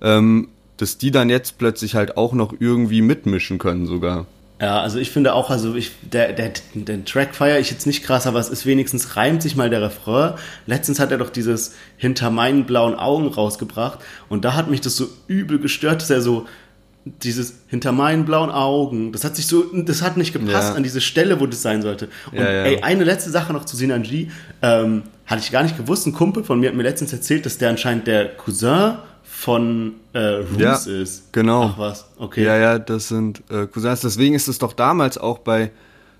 [0.00, 4.26] ähm, dass die dann jetzt plötzlich halt auch noch irgendwie mitmischen können sogar.
[4.60, 8.02] Ja, also ich finde auch, also ich, der, der, den Track feiere ich jetzt nicht
[8.02, 10.34] krass, aber es ist wenigstens, reimt sich mal der Refrain.
[10.66, 14.96] Letztens hat er doch dieses Hinter meinen blauen Augen rausgebracht und da hat mich das
[14.96, 16.46] so übel gestört, dass er so
[17.22, 20.74] dieses hinter meinen blauen Augen, das hat sich so, das hat nicht gepasst Ja.
[20.74, 22.08] an diese Stelle, wo das sein sollte.
[22.30, 22.62] Und Ja, ja.
[22.64, 24.30] ey, eine letzte Sache noch zu Sinanji,
[24.62, 27.58] ähm, hatte ich gar nicht gewusst, ein Kumpel von mir hat mir letztens erzählt, dass
[27.58, 31.32] der anscheinend der Cousin von äh, Roos Ja, ist.
[31.32, 31.70] genau.
[31.74, 32.44] Ach was, okay.
[32.44, 34.00] Ja, ja, das sind äh, Cousins.
[34.00, 35.70] Deswegen ist es doch damals auch bei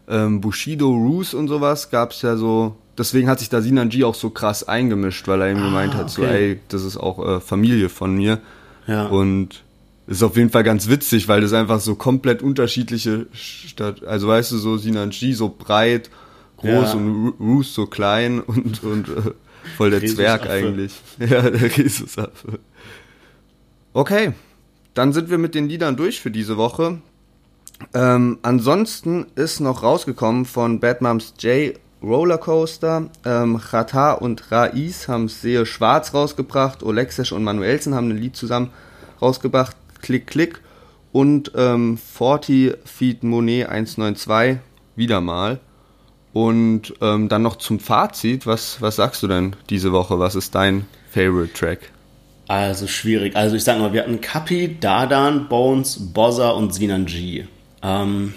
[0.09, 2.77] ähm, Bushido, Roos und sowas gab es ja so.
[2.96, 6.22] Deswegen hat sich da Sinanji auch so krass eingemischt, weil er ihm gemeint hat, so,
[6.22, 6.51] Ah, okay.
[6.53, 8.38] ey, das ist auch äh, Familie von mir.
[8.87, 9.07] Ja.
[9.07, 9.62] Und
[10.09, 14.53] ist auf jeden Fall ganz witzig, weil das einfach so komplett unterschiedliche Stadt, also weißt
[14.53, 16.11] du, so Sinanji so breit,
[16.57, 16.92] groß Ja.
[16.94, 19.33] und Roos so klein und, und äh,
[19.77, 20.92] voll der Zwerg eigentlich.
[21.18, 22.59] Ja, der Rhesusaffe.
[23.92, 24.33] Okay,
[24.94, 26.99] dann sind wir mit den Liedern durch für diese Woche.
[27.94, 33.11] Ähm, ansonsten ist noch rausgekommen von Bad Moms J Rollercoaster.
[33.25, 36.83] Ähm, Chata und Rais haben Sehe Schwarz rausgebracht.
[36.83, 38.71] Olexesh und Manuelsen haben ein Lied zusammen
[39.21, 39.77] rausgebracht.
[40.01, 40.61] Klick, klick.
[41.13, 44.59] Und ähm, 40 Feet Monet 192
[44.97, 45.61] wieder mal.
[46.33, 48.47] Und ähm, dann noch zum Fazit.
[48.47, 50.19] Was, was sagst du denn diese Woche?
[50.19, 51.91] Was ist dein Favorite Track?
[52.47, 53.37] Also schwierig.
[53.37, 57.47] Also ich sag mal, wir hatten Kapi, Dadan, Bones, Bozza und Sinanji.
[57.83, 58.35] Ähm,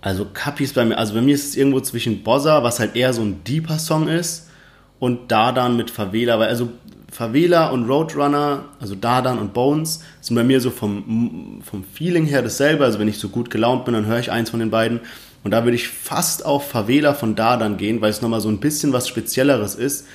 [0.00, 2.94] also Kapi ist bei mir, also bei mir ist es irgendwo zwischen Bozza, was halt
[2.94, 4.50] eher so ein deeper Song ist,
[4.98, 6.70] und Dadan mit Favela, weil also
[7.14, 12.42] Favela und Roadrunner, also Dadan und Bones, sind bei mir so vom, vom Feeling her
[12.42, 12.84] dasselbe.
[12.84, 14.98] Also wenn ich so gut gelaunt bin, dann höre ich eins von den beiden.
[15.44, 18.58] Und da würde ich fast auf Favela von Dadan gehen, weil es nochmal so ein
[18.58, 20.08] bisschen was Spezielleres ist.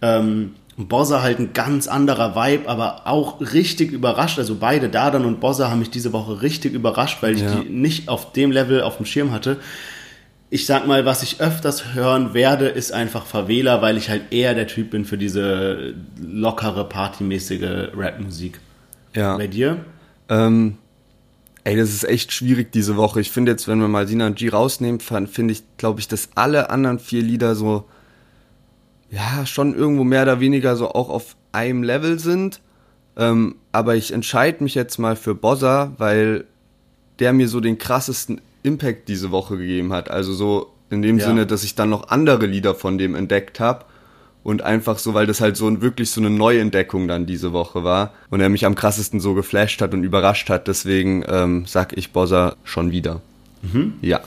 [0.00, 4.38] Ähm, Bozza halt ein ganz anderer Vibe, aber auch richtig überrascht.
[4.38, 7.56] Also beide, Dadan und Bozza, haben mich diese Woche richtig überrascht, weil ich Ja.
[7.56, 9.56] die nicht auf dem Level auf dem Schirm hatte.
[10.54, 14.54] Ich sag mal, was ich öfters hören werde, ist einfach Favela, weil ich halt eher
[14.54, 18.60] der Typ bin für diese lockere, partymäßige Rap-Musik.
[19.16, 19.36] Ja.
[19.36, 19.84] Bei dir?
[20.28, 20.78] Ähm,
[21.64, 23.20] ey, das ist echt schwierig diese Woche.
[23.20, 26.70] Ich finde jetzt, wenn wir mal Sina G rausnehmen, finde ich, glaube ich, dass alle
[26.70, 27.86] anderen vier Lieder so,
[29.10, 32.60] ja, schon irgendwo mehr oder weniger so auch auf einem Level sind.
[33.16, 36.44] Ähm, aber ich entscheide mich jetzt mal für Bozza, weil
[37.18, 40.10] der mir so den krassesten Impact diese Woche gegeben hat.
[40.10, 41.26] Also so in dem Ja.
[41.26, 43.84] Sinne, dass ich dann noch andere Lieder von dem entdeckt habe.
[44.42, 48.12] Und einfach so, weil das halt so wirklich so eine Neuentdeckung dann diese Woche war.
[48.28, 50.68] Und er mich am krassesten so geflasht hat und überrascht hat.
[50.68, 53.22] Deswegen ähm, sag ich Bozza schon wieder.
[54.02, 54.20] Ja.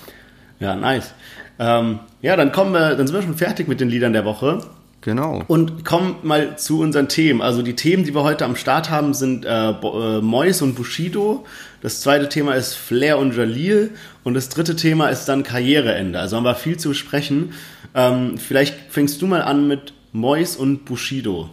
[0.60, 1.14] Ja, nice.
[1.60, 4.64] Ähm, ja, dann kommen wir, dann sind wir schon fertig mit den Liedern der Woche.
[5.08, 5.42] Genau.
[5.48, 7.42] Und kommen mal zu unseren Themen.
[7.42, 11.46] Also die Themen, die wir heute am Start haben, sind äh, äh, Mois und Bushido.
[11.82, 13.92] Das zweite Thema ist Flair und Jalil.
[14.26, 16.20] Und das dritte Thema ist dann Karriereende.
[16.20, 17.54] Also haben wir viel zu besprechen.
[17.96, 21.50] Ähm, vielleicht fängst du mal an mit Mois und Bushido.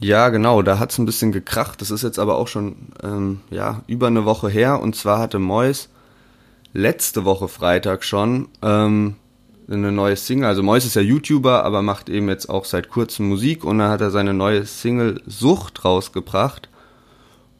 [0.00, 1.82] Ja, genau, da hat's ein bisschen gekracht.
[1.82, 4.80] Das ist jetzt aber auch schon ähm, ja, über eine Woche her.
[4.80, 5.90] Und zwar hatte Mois
[6.72, 9.16] letzte Woche Freitag schon ähm,
[9.68, 10.48] eine neue Single.
[10.48, 13.64] Also Mois ist ja YouTuber, aber macht eben jetzt auch seit kurzem Musik.
[13.64, 16.68] Und dann hat er seine neue Single Sucht rausgebracht.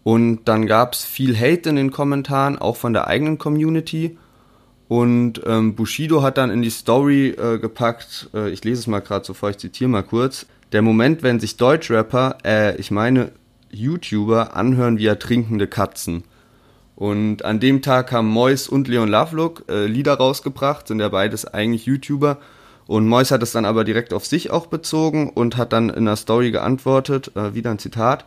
[0.04, 4.16] Und dann gab's viel Hate in den Kommentaren, auch von der eigenen Community.
[4.88, 9.00] Und ähm, Bushido hat dann in die Story äh, gepackt, äh, ich lese es mal
[9.00, 10.46] gerade so vor, ich zitiere mal kurz.
[10.70, 13.32] Der Moment, wenn sich Deutschrapper, äh, ich meine
[13.72, 16.22] YouTuber, anhören wie ertrinkende Katzen.
[16.96, 21.44] Und an dem Tag haben Mois und Leon Lovelock äh, Lieder rausgebracht, sind ja beides
[21.44, 22.38] eigentlich YouTuber.
[22.86, 26.06] Und Mois hat es dann aber direkt auf sich auch bezogen und hat dann in
[26.06, 28.24] der Story geantwortet, äh, wieder ein Zitat.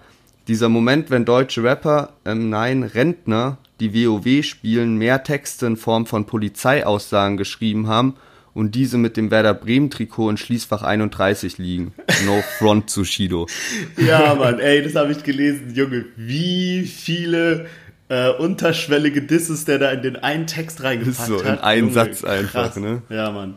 [0.47, 6.07] dieser Moment, wenn deutsche Rapper, ähm, nein, Rentner, die WoW spielen, mehr Texte in Form
[6.07, 8.15] von Polizeiaussagen geschrieben haben
[8.53, 11.93] und diese mit dem Werder Bremen Trikot in Schließfach 31 liegen.
[12.25, 13.47] No front zu Shido.
[13.97, 16.05] Ja, Mann, ey, das habe ich gelesen, Junge.
[16.15, 17.67] Wie viele
[18.09, 21.63] äh, unterschwellige Disses der da in den einen Text reingepackt so, in hat.
[21.63, 22.75] einen Junge, Satz einfach, krass.
[22.77, 23.01] ne?
[23.09, 23.55] Ja, Mann.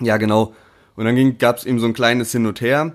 [0.00, 0.54] Ja, genau.
[0.96, 2.92] Und dann gab es eben so ein kleines Hin und Her.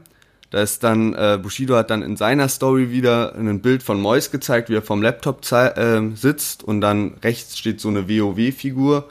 [0.51, 4.29] Da ist dann, äh, Bushido hat dann in seiner Story wieder ein Bild von Mois
[4.31, 9.09] gezeigt, wie er vom Laptop äh, sitzt und dann rechts steht so eine WoW-Figur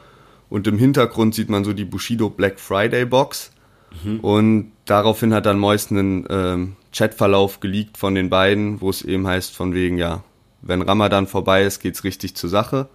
[0.48, 3.50] und im Hintergrund sieht man so die Bushido Black Friday Box.
[4.22, 9.26] Und daraufhin hat dann Mois einen ähm, Chatverlauf geleakt von den beiden, wo es eben
[9.26, 10.22] heißt von wegen, ja,
[10.66, 12.88] wenn Ramadan vorbei ist, geht's richtig zur Sache.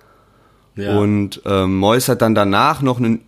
[0.75, 0.97] Ja.
[0.97, 3.21] Und ähm, Mois hat dann danach noch ein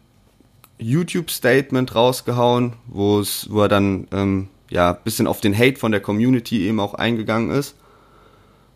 [0.78, 6.02] YouTube-Statement rausgehauen, wo es, wo er dann ähm, ja bisschen auf den Hate von der
[6.02, 7.76] Community eben auch eingegangen ist.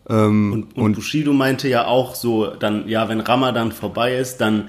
[0.08, 4.68] Ähm, Und, und, Bushido meinte ja auch so, dann, ja, wenn Ramadan vorbei ist, dann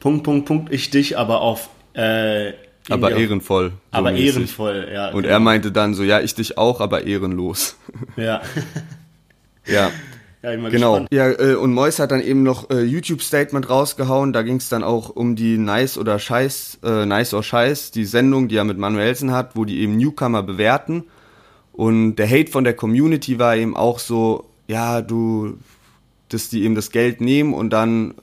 [0.00, 2.52] Punkt, Punkt, Punkt, ich dich, aber auf äh,
[2.88, 3.70] aber ehrenvoll.
[3.70, 4.34] so Aber mäßig.
[4.34, 5.10] ehrenvoll, ja.
[5.10, 5.34] Und genau.
[5.34, 7.76] er meinte dann so, ja, ich dich auch, aber ehrenlos.
[8.16, 8.40] Ja.
[9.66, 9.90] ja.
[10.42, 10.92] Ja, mal Genau.
[10.92, 11.08] gespannt.
[11.12, 14.32] Ja, äh, und Mois hat dann eben noch äh, YouTube-Statement rausgehauen.
[14.32, 18.04] Da ging es dann auch um die Nice oder Scheiß, äh, Nice or Scheiß, die
[18.04, 21.04] Sendung, die er mit Manuelsen hat, wo die eben Newcomer bewerten.
[21.72, 25.56] Und der Hate von der Community war eben auch so, ja, du,
[26.28, 28.14] dass die eben das Geld nehmen und dann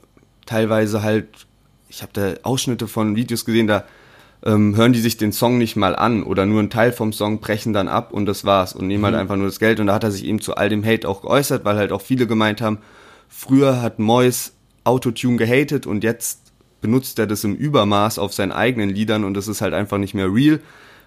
[0.46, 1.46] teilweise halt,
[1.88, 3.84] ich habe da Ausschnitte von Videos gesehen, da
[4.44, 7.40] ähm, hören die sich den Song nicht mal an oder nur einen Teil vom Song
[7.40, 9.80] brechen dann ab und das war's und nehmen halt einfach nur das Geld.
[9.80, 12.02] Und da hat er sich eben zu all dem Hate auch geäußert, weil halt auch
[12.02, 12.78] viele gemeint haben,
[13.28, 14.52] früher hat Mois
[14.84, 19.48] Autotune gehatet und jetzt benutzt er das im Übermaß auf seinen eigenen Liedern und das
[19.48, 20.60] ist halt einfach nicht mehr real.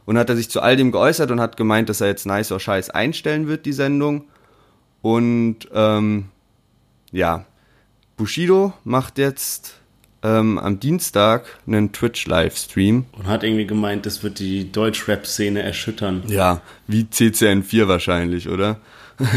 [0.05, 2.51] Und hat er sich zu all dem geäußert und hat gemeint, dass er jetzt Nice
[2.51, 4.25] or Scheiß einstellen wird, die Sendung.
[5.01, 6.25] Und ähm,
[7.11, 7.45] ja,
[8.17, 9.80] Bushido macht jetzt
[10.23, 13.05] ähm, am Dienstag einen Twitch-Livestream.
[13.13, 16.23] Und hat irgendwie gemeint, das wird die Deutsch-Rap-Szene erschüttern.
[16.27, 18.79] Ja, wie CCN4 wahrscheinlich, oder?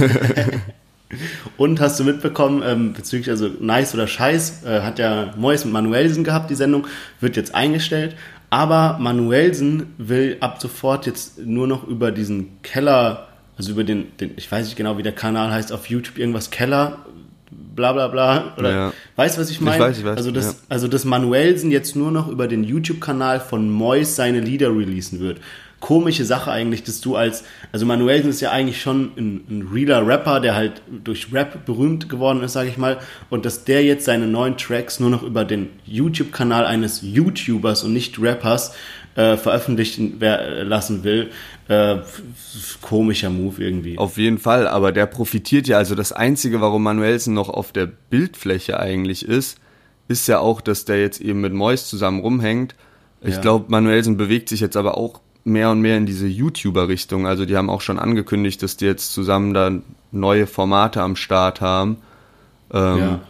[1.56, 5.72] Und hast du mitbekommen, ähm, bezüglich also Nice oder Scheiß, äh, hat ja Mois mit
[5.72, 6.86] Manuelsen gehabt, die Sendung,
[7.20, 8.16] wird jetzt eingestellt.
[8.50, 14.32] Aber Manuelsen will ab sofort jetzt nur noch über diesen Keller, also über den, den
[14.36, 16.98] ich weiß nicht genau, wie der Kanal heißt, auf YouTube irgendwas Keller,
[17.74, 18.54] bla bla bla.
[18.56, 18.92] Oder Ja.
[19.16, 19.82] weißt du, was ich meine?
[19.84, 20.52] weiß, ich weiß, Also das, ja.
[20.68, 25.38] also dass Manuelsen jetzt nur noch über den YouTube-Kanal von Mois seine Lieder releasen wird.
[25.80, 30.06] Komische Sache eigentlich, dass du als, also Manuelsen ist ja eigentlich schon ein, ein realer
[30.06, 32.96] Rapper, der halt durch Rap berühmt geworden ist, sage ich mal,
[33.28, 37.92] und dass der jetzt seine neuen Tracks nur noch über den YouTube-Kanal eines YouTubers und
[37.92, 38.74] nicht Rappers
[39.16, 41.30] äh, veröffentlichen wer- lassen will,
[41.68, 41.96] äh,
[42.82, 43.98] komischer Move irgendwie.
[43.98, 47.86] Auf jeden Fall, aber der profitiert ja, also das Einzige, warum Manuelsen noch auf der
[47.86, 49.58] Bildfläche eigentlich ist,
[50.08, 52.74] ist ja auch, dass der jetzt eben mit Mois zusammen rumhängt.
[53.22, 53.40] Ich Ja.
[53.40, 57.26] glaube, Manuelsen bewegt sich jetzt aber auch mehr und mehr in diese YouTuber-Richtung.
[57.26, 59.70] Also die haben auch schon angekündigt, dass die jetzt zusammen da
[60.12, 61.98] neue Formate am Start haben.
[62.72, 63.20] Ähm, ja.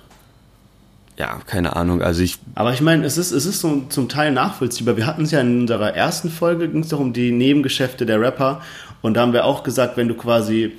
[1.17, 2.03] Ja, keine Ahnung.
[2.03, 4.97] Also ich Aber ich meine, es ist, es ist so zum Teil nachvollziehbar.
[4.97, 8.21] Wir hatten es ja in unserer ersten Folge, ging es doch um die Nebengeschäfte der
[8.21, 8.63] Rapper.
[9.01, 10.73] Und da haben wir auch gesagt, wenn du quasi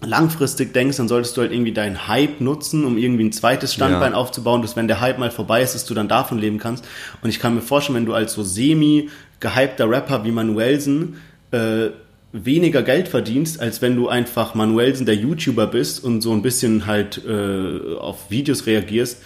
[0.00, 4.12] langfristig denkst, dann solltest du halt irgendwie deinen Hype nutzen, um irgendwie ein zweites Standbein
[4.12, 4.18] Ja.
[4.18, 6.84] aufzubauen, dass wenn der Hype mal vorbei ist, dass du dann davon leben kannst.
[7.22, 9.08] Und ich kann mir vorstellen, wenn du als so semi
[9.40, 11.16] gehypter Rapper wie Manuelsen
[11.52, 11.88] äh,
[12.32, 16.86] weniger Geld verdienst, als wenn du einfach Manuelsen der YouTuber bist und so ein bisschen
[16.86, 19.22] halt äh, auf Videos reagierst,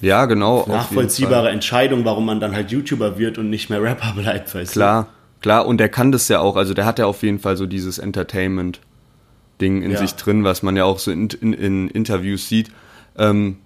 [0.00, 0.64] ja genau.
[0.68, 5.08] nachvollziehbare Entscheidung, warum man dann halt YouTuber wird und nicht mehr Rapper bleibt, weißt Klar,
[5.40, 5.66] klar.
[5.66, 6.56] Und der kann das ja auch.
[6.56, 9.98] Also der hat ja auf jeden Fall so dieses Entertainment-Ding in Ja.
[9.98, 12.70] sich drin, was man ja auch so in, in, in Interviews sieht.
[13.16, 13.58] Ähm,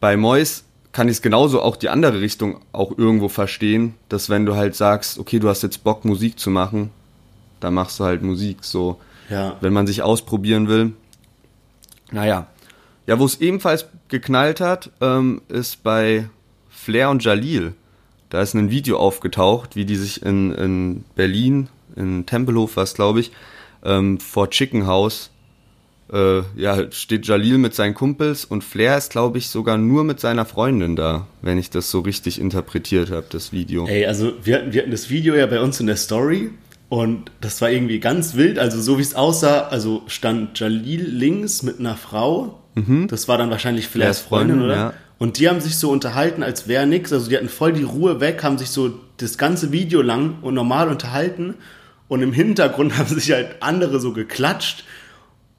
[0.00, 4.46] bei Mois kann ich es genauso auch die andere Richtung auch irgendwo verstehen, dass wenn
[4.46, 6.90] du halt sagst, okay, du hast jetzt Bock Musik zu machen,
[7.60, 8.98] dann machst du halt Musik so.
[9.28, 9.34] du?
[9.34, 9.56] Ja.
[9.60, 10.92] Wenn man sich ausprobieren will.
[12.10, 12.48] Naja.
[13.10, 16.30] Ja, wo es ebenfalls geknallt hat, ähm, ist bei
[16.68, 17.72] Flair und Jalil.
[18.28, 23.18] Da ist ein Video aufgetaucht, wie die sich in, in Berlin, in Tempelhof was glaube
[23.18, 23.32] ich,
[23.84, 25.30] ähm, vor Chicken House,
[26.12, 30.20] äh, ja, steht Jalil mit seinen Kumpels und Flair ist glaube ich sogar nur mit
[30.20, 33.88] seiner Freundin da, wenn ich das so richtig interpretiert habe, das Video.
[33.88, 36.50] Ey, also wir hatten, wir hatten das Video ja bei uns in der Story
[36.88, 38.60] und das war irgendwie ganz wild.
[38.60, 42.59] Also so wie es aussah, also stand Jalil links mit einer Frau.
[43.08, 44.76] Das war dann wahrscheinlich Flairs Freundin, Freundin, oder?
[44.76, 44.94] ja.
[45.18, 47.12] Und die haben sich so unterhalten, als wäre nix.
[47.12, 50.54] Also die hatten voll die Ruhe weg, haben sich so das ganze Video lang und
[50.54, 51.56] normal unterhalten.
[52.08, 54.84] Und im Hintergrund haben sich halt andere so geklatscht.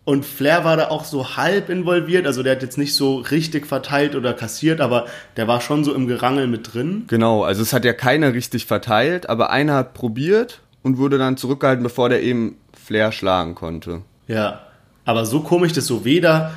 [0.03, 3.67] Und Flair war da auch so halb involviert, also der hat jetzt nicht so richtig
[3.67, 5.05] verteilt oder kassiert, aber
[5.37, 7.03] der war schon so im Gerangel mit drin.
[7.07, 11.37] Genau, also es hat ja keiner richtig verteilt, aber einer hat probiert und wurde dann
[11.37, 14.01] zurückgehalten, bevor der eben Flair schlagen konnte.
[14.27, 14.61] Ja,
[15.05, 16.51] aber so komisch, dass so weder,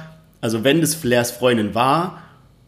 [0.45, 2.23] also wenn das Flairs Freundin war,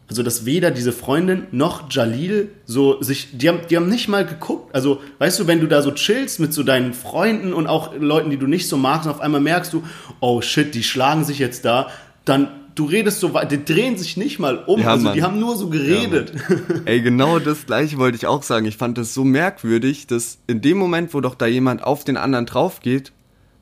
[0.09, 4.25] also dass weder diese Freundin noch Jalil so sich, die haben, die haben nicht mal
[4.25, 4.73] geguckt.
[4.73, 8.31] Also weißt du, wenn du da so chillst mit so deinen Freunden und auch Leuten,
[8.31, 9.83] die du nicht so magst, und auf einmal merkst du,
[10.21, 11.91] oh shit, die schlagen sich jetzt da,
[12.25, 15.13] dann du redest so weit, die drehen sich nicht mal um, Ja, also Mann.
[15.13, 16.33] die haben nur so geredet.
[16.85, 18.65] Ey, genau das gleiche wollte ich auch sagen.
[18.65, 22.17] Ich fand das so merkwürdig, dass in dem Moment, wo doch da jemand auf den
[22.17, 23.11] anderen drauf geht,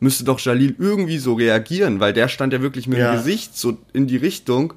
[0.05, 3.11] müsste doch Jalil irgendwie so reagieren, weil der stand ja wirklich mit Ja.
[3.11, 4.73] dem Gesicht so in die Richtung.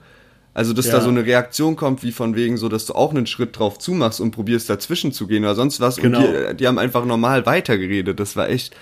[0.54, 0.94] Also, dass Ja.
[0.94, 3.78] da so eine Reaktion kommt, wie von wegen so, dass du auch einen Schritt drauf
[3.78, 5.96] zumachst und probierst dazwischen zu gehen oder sonst was.
[5.98, 6.18] Genau.
[6.18, 8.18] Und die, die haben einfach normal weitergeredet.
[8.18, 8.74] Das war echt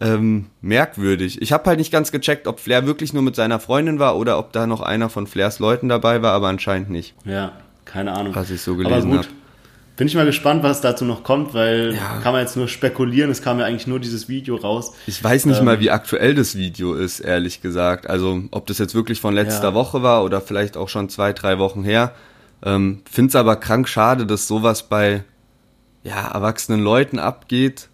[0.00, 1.42] ähm, merkwürdig.
[1.42, 4.38] Ich habe halt nicht ganz gecheckt, ob Flair wirklich nur mit seiner Freundin war oder
[4.38, 7.14] ob da noch einer von Flairs Leuten dabei war, aber anscheinend nicht.
[7.24, 7.52] ja,
[7.84, 8.34] keine Ahnung.
[8.34, 9.28] Was ich so gelesen gut.
[9.98, 12.20] Bin ich mal gespannt, was dazu noch kommt, weil Ja.
[12.22, 14.92] kann man jetzt nur spekulieren, es kam ja eigentlich nur dieses Video raus.
[15.08, 18.08] Ich weiß nicht Ähm, mal, wie aktuell das Video ist, ehrlich gesagt.
[18.08, 19.74] Also, ob das jetzt wirklich von letzter Ja.
[19.74, 22.12] Woche war oder vielleicht auch schon zwei, drei Wochen her.
[22.62, 25.24] Ähm, Find's aber krank schade, dass sowas bei
[26.04, 27.88] ja, erwachsenen Leuten abgeht,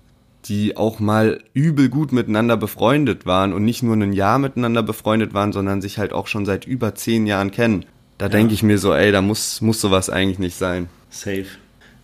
[0.45, 5.33] die auch mal übel gut miteinander befreundet waren und nicht nur ein Jahr miteinander befreundet
[5.33, 7.87] waren, sondern sich halt auch schon seit über zehn Jahren kennen.
[8.19, 10.89] Da denke ich mir so, ey, da muss, muss sowas eigentlich nicht sein.
[11.09, 11.47] Safe.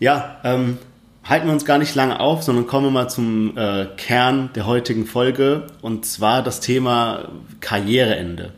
[0.01, 0.79] Ja, ähm,
[1.25, 4.65] halten wir uns gar nicht lange auf, sondern kommen wir mal zum äh, Kern der
[4.65, 7.29] heutigen Folge und zwar das Thema
[7.61, 8.53] Karriereende.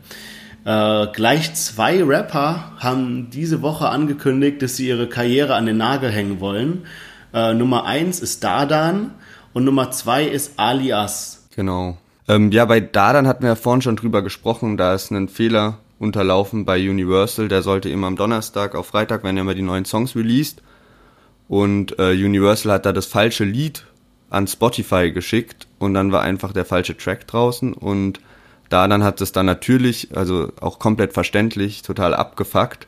[0.63, 6.11] Äh, gleich zwei Rapper haben diese Woche angekündigt, dass sie ihre Karriere an den Nagel
[6.11, 6.85] hängen wollen.
[7.33, 9.11] Äh, Nummer eins ist Dardan
[9.51, 11.45] und Nummer zwei ist Alias.
[11.53, 11.97] Genau.
[12.29, 15.79] Ähm, ja, bei Dardan hatten wir ja vorhin schon drüber gesprochen, da ist ein Fehler
[15.99, 19.83] unterlaufen bei Universal, der sollte immer am Donnerstag auf Freitag, wenn er mal die neuen
[19.83, 20.61] Songs released.
[21.47, 23.85] Und äh, Universal hat da das falsche Lied
[24.29, 28.19] an Spotify geschickt und dann war einfach der falsche Track draußen und
[28.69, 32.87] Dardan hat es dann natürlich, also auch komplett verständlich, total abgefuckt,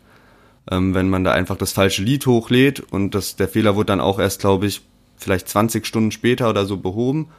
[0.71, 4.01] ähm, wenn man da einfach das falsche Lied hochlädt und das, der Fehler wurde dann
[4.01, 4.81] auch erst, glaube ich,
[5.17, 7.29] vielleicht 20 Stunden später oder so behoben.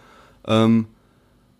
[0.46, 0.86] Ähm,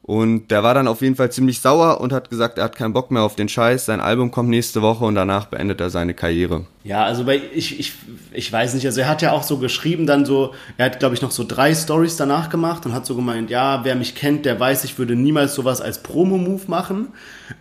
[0.07, 2.93] und der war dann auf jeden Fall ziemlich sauer und hat gesagt, er hat keinen
[2.93, 3.87] Bock mehr auf den Scheiß.
[3.87, 6.65] Sein Album kommt nächste Woche und danach beendet er seine Karriere.
[6.85, 7.95] Ja, also bei, ich, ich,
[8.33, 11.17] ich weiß nicht, also er hat ja auch so geschrieben, dann so, er hat glaube
[11.17, 14.47] ich noch so drei Stories danach gemacht und hat so gemeint, ja, wer mich kennt,
[14.47, 17.09] der weiß, ich würde niemals sowas als Promo-Move machen.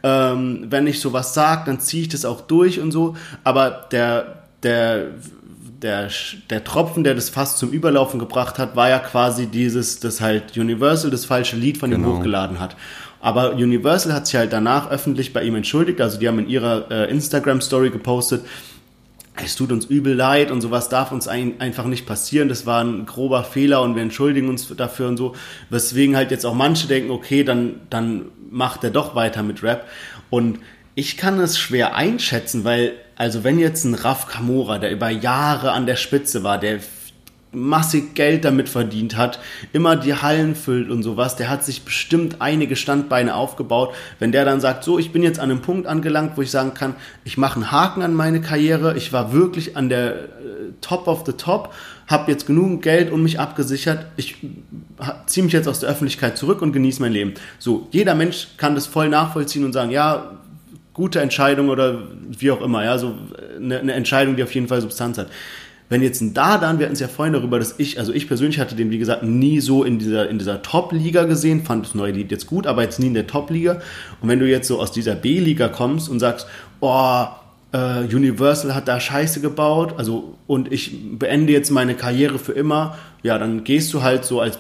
[0.03, 3.15] Ähm, wenn ich sowas sag, dann ziehe ich das auch durch und so.
[3.43, 5.07] Aber der, der,
[5.81, 6.09] der,
[6.49, 10.57] der Tropfen, der das fast zum Überlaufen gebracht hat, war ja quasi dieses, dass halt
[10.57, 12.17] Universal das falsche Lied von ihm Genau.
[12.17, 12.75] hochgeladen hat.
[13.21, 15.99] Aber Universal hat sich halt danach öffentlich bei ihm entschuldigt.
[16.01, 18.45] Also die haben in ihrer äh, Instagram-Story gepostet,
[19.43, 22.47] es tut uns übel leid und sowas darf uns ein, einfach nicht passieren.
[22.47, 25.35] Das war ein grober Fehler und wir entschuldigen uns dafür und so.
[25.69, 29.87] Weswegen halt jetzt auch manche denken, okay, dann, dann macht er doch weiter mit Rap.
[30.29, 30.59] Und
[30.95, 35.73] ich kann es schwer einschätzen, weil, also wenn jetzt ein Raf Kamora, der über Jahre
[35.73, 36.79] an der Spitze war, der
[37.51, 39.39] massig Geld damit verdient hat,
[39.71, 43.93] immer die Hallen füllt und sowas, der hat sich bestimmt einige Standbeine aufgebaut.
[44.19, 46.73] Wenn der dann sagt, so, ich bin jetzt an einem Punkt angelangt, wo ich sagen
[46.73, 50.25] kann, ich mache einen Haken an meine Karriere, ich war wirklich an der äh,
[50.81, 51.73] Top of the Top,
[52.07, 54.35] habe jetzt genug Geld um mich abgesichert, ich
[55.25, 57.33] ziehe mich jetzt aus der Öffentlichkeit zurück und genieße mein Leben.
[57.57, 60.37] So, jeder Mensch kann das voll nachvollziehen und sagen, ja,
[60.95, 63.13] gute Entscheidung oder wie auch immer, ja, so
[63.57, 65.27] eine, eine Entscheidung, die auf jeden Fall Substanz hat.
[65.87, 68.59] Wenn jetzt ein Dardan, wir hatten es ja vorhin darüber, dass ich, also ich persönlich
[68.59, 72.13] hatte den, wie gesagt, nie so in dieser, in dieser Top-Liga gesehen, fand das neue
[72.13, 73.81] Lied jetzt gut, aber jetzt nie in der Top-Liga.
[74.19, 76.47] Und wenn du jetzt so aus dieser B-Liga kommst und sagst,
[76.79, 77.25] oh,
[77.71, 82.97] äh, Universal hat da Scheiße gebaut, also und ich beende jetzt meine Karriere für immer,
[83.21, 84.57] ja, dann gehst du halt so als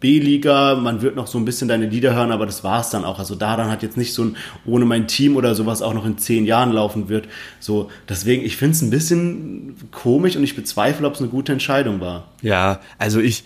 [0.00, 3.18] B-Liga, man wird noch so ein bisschen deine Lieder hören, aber das war's dann auch.
[3.18, 6.18] Also Dardan hat jetzt nicht so ein, ohne mein Team oder sowas auch noch in
[6.18, 7.26] zehn Jahren laufen wird.
[7.60, 11.52] So, deswegen, ich finde es ein bisschen komisch und ich bezweifle, ob es eine gute
[11.52, 12.24] Entscheidung war.
[12.42, 13.44] Ja, also ich,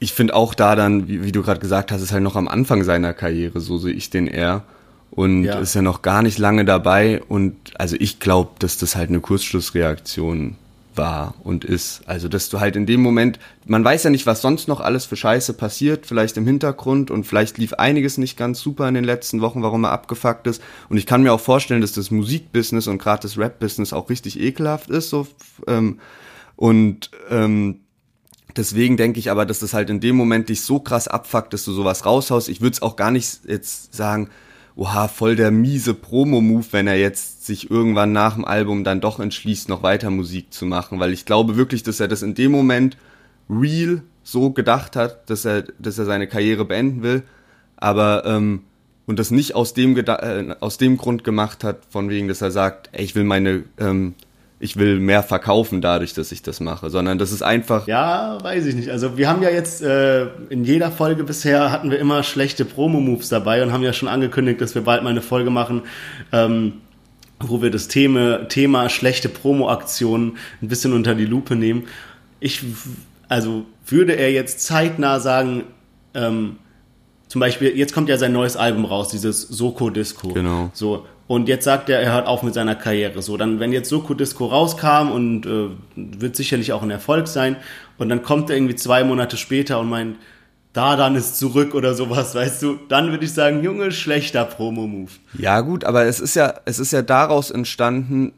[0.00, 2.48] ich finde auch da dann, wie, wie du gerade gesagt hast, ist halt noch am
[2.48, 4.64] Anfang seiner Karriere, so sehe ich den eher.
[5.12, 5.58] Und Ja.
[5.58, 7.22] ist ja noch gar nicht lange dabei.
[7.28, 10.56] Und also ich glaube, dass das halt eine Kurzschlussreaktion
[10.94, 12.02] war und ist.
[12.06, 15.04] Also, dass du halt in dem Moment, man weiß ja nicht, was sonst noch alles
[15.04, 19.04] für Scheiße passiert, vielleicht im Hintergrund und vielleicht lief einiges nicht ganz super in den
[19.04, 20.62] letzten Wochen, warum er abgefuckt ist.
[20.88, 24.40] Und ich kann mir auch vorstellen, dass das Musikbusiness und gerade das Rap-Business auch richtig
[24.40, 25.10] ekelhaft ist.
[25.10, 25.26] So,
[25.66, 25.98] ähm,
[26.56, 27.80] und ähm,
[28.56, 31.64] Deswegen denke ich aber, dass das halt in dem Moment dich so krass abfuckt, dass
[31.64, 32.48] du sowas raushaust.
[32.48, 34.28] Ich würde es auch gar nicht jetzt sagen,
[34.76, 39.20] oha, voll der miese Promo-Move, wenn er jetzt sich irgendwann nach dem Album dann doch
[39.20, 41.00] entschließt, noch weiter Musik zu machen.
[41.00, 42.96] Weil ich glaube wirklich, dass er das in dem Moment
[43.50, 47.22] real so gedacht hat, dass er, dass er seine Karriere beenden will.
[47.76, 48.62] Aber ähm,
[49.06, 52.50] und das nicht aus dem, äh, aus dem Grund gemacht hat, von wegen, dass er
[52.50, 54.14] sagt, ey, ich will meine, ähm,
[54.62, 57.88] ich will mehr verkaufen dadurch, dass ich das mache, sondern das ist einfach.
[57.88, 58.90] Ja, weiß ich nicht.
[58.90, 63.28] Also wir haben ja jetzt äh, in jeder Folge bisher hatten wir immer schlechte Promo-Moves
[63.28, 65.82] dabei und haben ja schon angekündigt, dass wir bald mal eine Folge machen,
[66.30, 66.74] ähm,
[67.40, 71.88] wo wir das Thema, Thema schlechte Promo-Aktionen ein bisschen unter die Lupe nehmen.
[72.38, 72.62] Ich,
[73.28, 75.64] also würde er jetzt zeitnah sagen,
[76.14, 76.58] ähm,
[77.26, 80.28] zum Beispiel, jetzt kommt ja sein neues Album raus, dieses Soko Disco.
[80.28, 80.70] Genau.
[80.72, 81.04] So.
[81.28, 83.22] Und jetzt sagt er, er hört auf mit seiner Karriere.
[83.22, 87.56] So, dann, wenn jetzt Soko Disco rauskam und äh, wird sicherlich auch ein Erfolg sein,
[87.98, 90.16] und dann kommt er irgendwie zwei Monate später und meint,
[90.72, 95.10] da dann ist zurück oder sowas, weißt du, dann würde ich sagen, Junge, schlechter Promo-Move.
[95.38, 98.32] Ja, gut, aber es ist ja, es ist ja daraus entstanden,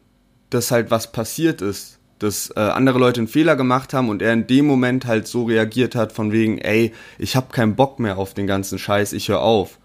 [0.51, 4.32] dass halt was passiert ist dass äh, andere Leute einen Fehler gemacht haben und er
[4.32, 8.18] in dem Moment halt so reagiert hat von wegen, ey, ich hab keinen Bock mehr
[8.18, 9.78] auf den ganzen Scheiß, ich höre auf.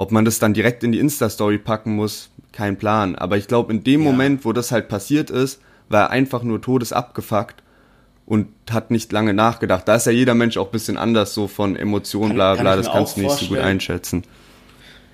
[0.00, 3.16] Ob man das dann direkt in die Insta-Story packen muss, kein Plan.
[3.16, 4.10] Aber ich glaube, in dem ja.
[4.10, 7.62] Moment, wo das halt passiert ist, war er einfach nur todesabgefuckt
[8.24, 9.86] und hat nicht lange nachgedacht.
[9.86, 12.90] Da ist ja jeder Mensch auch ein bisschen anders so von Emotionen, bla bla, das
[12.90, 14.24] kannst du nicht so gut einschätzen.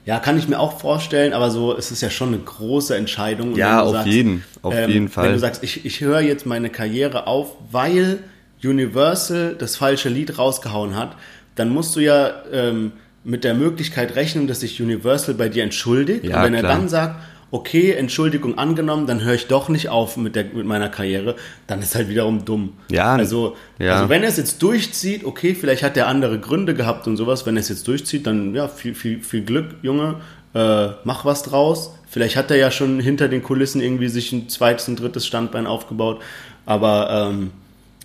[0.05, 3.55] Ja, kann ich mir auch vorstellen, aber so es ist ja schon eine große Entscheidung.
[3.55, 5.25] Und ja, auf sagst, jeden, auf ähm, jeden Fall.
[5.25, 8.21] Wenn du sagst, ich, ich höre jetzt meine Karriere auf, weil
[8.63, 11.17] Universal das falsche Lied rausgehauen hat,
[11.57, 12.93] dann musst du ja ähm,
[13.27, 16.25] mit der Möglichkeit rechnen, dass sich Universal bei dir entschuldigt.
[16.25, 16.71] Ja, und wenn klar.
[16.71, 17.17] er dann sagt,
[17.51, 21.81] okay, Entschuldigung angenommen, dann höre ich doch nicht auf mit, der, mit meiner Karriere, dann
[21.81, 22.75] ist halt wiederum dumm.
[22.91, 23.15] Ja.
[23.15, 23.95] Also, ja.
[23.95, 27.47] also wenn er es jetzt durchzieht, okay, vielleicht hat er andere Gründe gehabt und sowas,
[27.47, 30.17] wenn er es jetzt durchzieht, dann ja, viel, viel, viel Glück, Junge,
[30.55, 31.95] äh, mach was draus.
[32.09, 35.67] Vielleicht hat er ja schon hinter den Kulissen irgendwie sich ein zweites, ein drittes Standbein
[35.67, 36.23] aufgebaut,
[36.65, 37.51] aber ähm,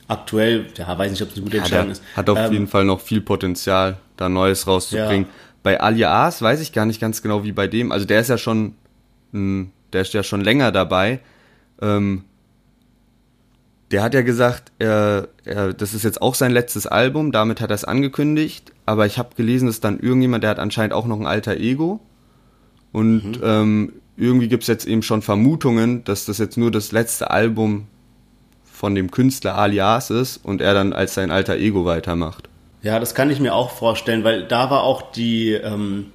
[0.07, 2.03] aktuell, ja, weiß nicht, ob es eine gute ja, Entscheidung ist.
[2.15, 5.25] Hat auf ähm, jeden Fall noch viel Potenzial, da Neues rauszubringen.
[5.25, 5.31] Ja.
[5.63, 7.91] Bei Alias weiß ich gar nicht ganz genau, wie bei dem.
[7.91, 8.75] Also der ist ja schon
[9.31, 11.19] hm, der ist ja schon länger dabei,
[11.81, 12.23] ähm,
[13.91, 17.71] der hat ja gesagt, er, er, das ist jetzt auch sein letztes Album, damit hat
[17.71, 21.19] er es angekündigt, aber ich habe gelesen, dass dann irgendjemand, der hat anscheinend auch noch
[21.19, 21.99] ein alter Ego
[22.93, 23.43] und mhm.
[23.43, 27.87] ähm, irgendwie gibt es jetzt eben schon Vermutungen, dass das jetzt nur das letzte Album
[28.63, 32.49] von dem Künstler Alias ist und er dann als sein alter Ego weitermacht.
[32.83, 36.07] Ja, das kann ich mir auch vorstellen, weil da war auch die, ähm,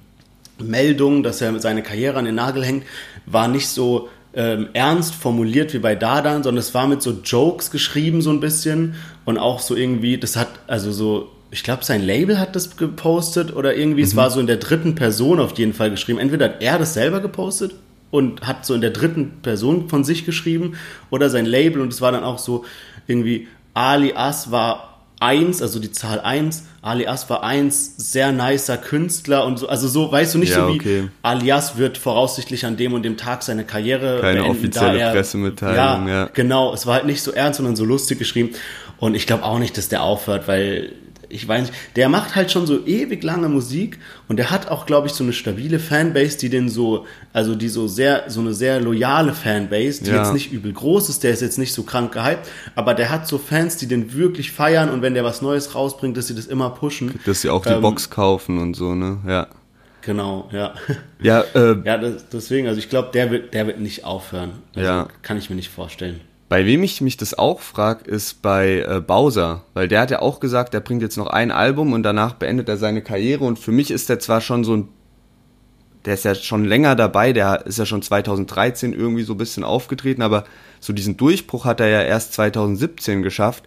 [0.59, 2.83] Meldung, dass er seine Karriere an den Nagel hängt,
[3.25, 7.71] war nicht so ähm, ernst formuliert wie bei Dadan, sondern es war mit so Jokes
[7.71, 8.95] geschrieben so ein bisschen
[9.25, 13.55] und auch so irgendwie, das hat also so, ich glaube sein Label hat das gepostet
[13.55, 14.07] oder irgendwie, mhm.
[14.07, 16.19] es war so in der dritten Person auf jeden Fall geschrieben.
[16.19, 17.75] Entweder hat er das selber gepostet
[18.11, 20.77] und hat so in der dritten Person von sich geschrieben
[21.09, 22.65] oder sein Label und es war dann auch so
[23.07, 29.45] irgendwie Ali As war eins, also die Zahl eins, Alias war eins, sehr nicer Künstler
[29.45, 31.09] und so, also so, weißt du nicht ja, so wie okay.
[31.23, 36.07] Alias wird voraussichtlich an dem und dem Tag seine Karriere Keine beenden, offizielle er, Pressemitteilung,
[36.07, 36.29] ja, ja.
[36.33, 38.51] Genau, es war halt nicht so ernst, sondern so lustig geschrieben
[38.99, 40.93] und ich glaube auch nicht, dass der aufhört, weil
[41.29, 44.85] ich weiß nicht, der macht halt schon so ewig lange Musik und der hat auch,
[44.85, 48.53] glaube ich, so eine stabile Fanbase, die den so, also die so sehr, so eine
[48.53, 50.17] sehr loyale Fanbase, die ja.
[50.17, 53.27] jetzt nicht übel groß ist, der ist jetzt nicht so krank gehypt, aber der hat
[53.27, 56.47] so Fans, die den wirklich feiern und wenn der was Neues rausbringt, dass sie das
[56.47, 57.19] immer pushen.
[57.25, 59.47] Dass sie auch die ähm, Box kaufen und so, ne, ja.
[60.01, 60.73] Genau, ja.
[61.19, 64.51] Ja, äh, ja das, deswegen, also ich glaube, der wird, der wird nicht aufhören.
[64.73, 65.07] Also ja.
[65.21, 66.21] Kann ich mir nicht vorstellen.
[66.49, 70.21] Bei wem ich mich das auch frage, ist bei äh, Bowser, weil der hat ja
[70.21, 73.43] auch gesagt, er bringt jetzt noch ein Album und danach beendet er seine Karriere.
[73.43, 74.87] Und für mich ist der zwar schon so ein,
[76.05, 79.65] der ist ja schon länger dabei, der ist ja schon 2013 irgendwie so ein bisschen
[79.65, 80.45] aufgetreten, aber
[80.79, 83.65] so diesen Durchbruch hat er ja erst 2017 geschafft.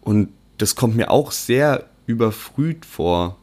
[0.00, 3.36] Und das kommt mir auch sehr überfrüht vor,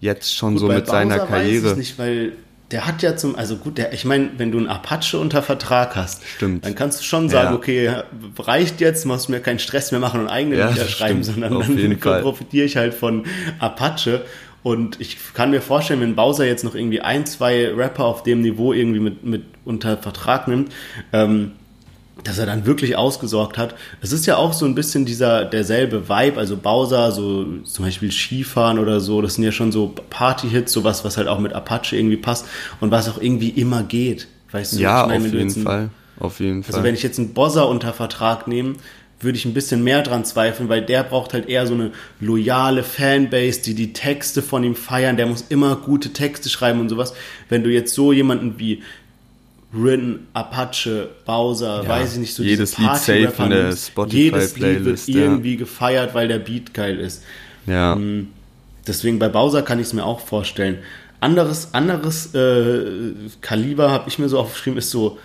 [0.00, 1.64] jetzt schon Gut, so mit Bowser seiner Karriere.
[1.64, 2.32] Weiß ich nicht, weil
[2.70, 5.96] der hat ja zum, also gut, der, ich meine, wenn du einen Apache unter Vertrag
[5.96, 6.64] hast, stimmt.
[6.64, 7.54] dann kannst du schon sagen, ja.
[7.54, 8.02] okay,
[8.38, 11.54] reicht jetzt, musst du mir keinen Stress mehr machen und eigene ja, Lieder schreiben, sondern
[11.56, 13.24] Auf dann profitiere ich halt von
[13.58, 14.22] Apache.
[14.62, 18.40] Und ich kann mir vorstellen, wenn Bowser jetzt noch irgendwie ein, zwei Rapper auf dem
[18.40, 20.72] Niveau irgendwie mit, mit unter Vertrag nimmt,
[21.12, 21.52] ähm,
[22.24, 23.74] dass er dann wirklich ausgesorgt hat.
[24.00, 28.10] Es ist ja auch so ein bisschen dieser derselbe Vibe, also Bowser, so zum Beispiel
[28.10, 31.96] Skifahren oder so, das sind ja schon so Party-Hits, sowas, was halt auch mit Apache
[31.96, 32.46] irgendwie passt
[32.80, 34.26] und was auch irgendwie immer geht.
[34.50, 35.90] Weißt du, ja, ich mein, auf jeden Fall.
[36.18, 36.74] Auf jeden also Fall.
[36.76, 38.74] Also wenn ich jetzt einen Bozza unter Vertrag nehme,
[39.20, 42.82] würde ich ein bisschen mehr dran zweifeln, weil der braucht halt eher so eine loyale
[42.82, 45.16] Fanbase, die die Texte von ihm feiern.
[45.16, 47.14] Der muss immer gute Texte schreiben und sowas.
[47.48, 48.82] Wenn du jetzt so jemanden wie
[49.74, 54.16] Rin, Apache, Bowser, Ja, weiß ich nicht, so jedes diese Lied safe in der Spotify
[54.16, 55.20] jedes Lied wird Playlist, ja.
[55.22, 57.22] irgendwie gefeiert, weil der Beat geil ist.
[57.66, 57.94] Ja.
[57.94, 58.28] Hm.
[58.86, 60.78] Deswegen bei Bowser kann ich es mir auch vorstellen.
[61.20, 65.18] Anderes, anderes äh, Kaliber habe ich mir so aufgeschrieben, ist so,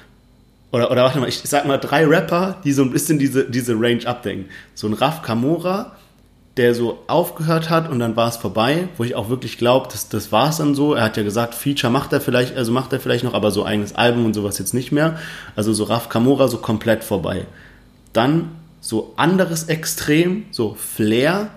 [0.72, 3.74] oder, oder warte mal, ich sag mal drei Rapper, die so ein bisschen diese, diese
[3.74, 4.46] Range abdecken.
[4.76, 5.98] So ein Raf Kamora,
[6.60, 10.10] der so aufgehört hat und dann war es vorbei, wo ich auch wirklich glaube, das,
[10.10, 10.94] das war es dann so.
[10.94, 13.66] Er hat ja gesagt, Feature macht er vielleicht, also macht er vielleicht noch, aber so
[13.66, 15.18] eigenes Album und sowas jetzt nicht mehr.
[15.56, 17.46] Also so Raf Kamora so komplett vorbei.
[18.12, 18.52] Dann
[18.82, 21.50] so anderes Extrem, so Flair,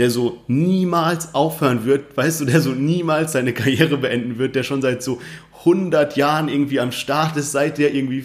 [0.00, 4.64] der so niemals aufhören wird, weißt du, der so niemals seine Karriere beenden wird, der
[4.64, 5.20] schon seit so
[5.60, 8.24] 100 Jahren irgendwie am Start ist, seit der irgendwie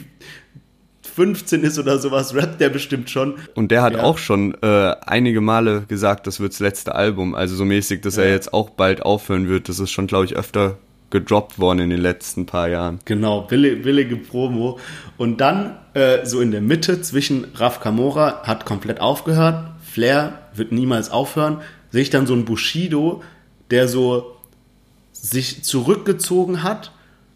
[1.16, 3.36] 15 ist oder sowas, rappt der bestimmt schon.
[3.56, 4.04] Und der hat Ja.
[4.04, 7.36] auch schon äh, einige Male gesagt, das wird das letzte Album.
[7.36, 8.32] Also so mäßig, dass er Ja.
[8.32, 9.70] jetzt auch bald aufhören wird.
[9.70, 10.78] Das ist schon, glaube ich, öfter
[11.12, 13.00] gedroppt worden in den letzten paar Jahren.
[13.06, 14.80] Genau, billige, billige Promo.
[15.18, 20.72] Und dann äh, so in der Mitte zwischen Raf Kamora hat komplett aufgehört, Flair wird
[20.72, 21.62] niemals aufhören,
[21.92, 23.22] sehe ich dann so einen Bushido,
[23.70, 24.36] der so
[25.12, 26.92] sich zurückgezogen hat,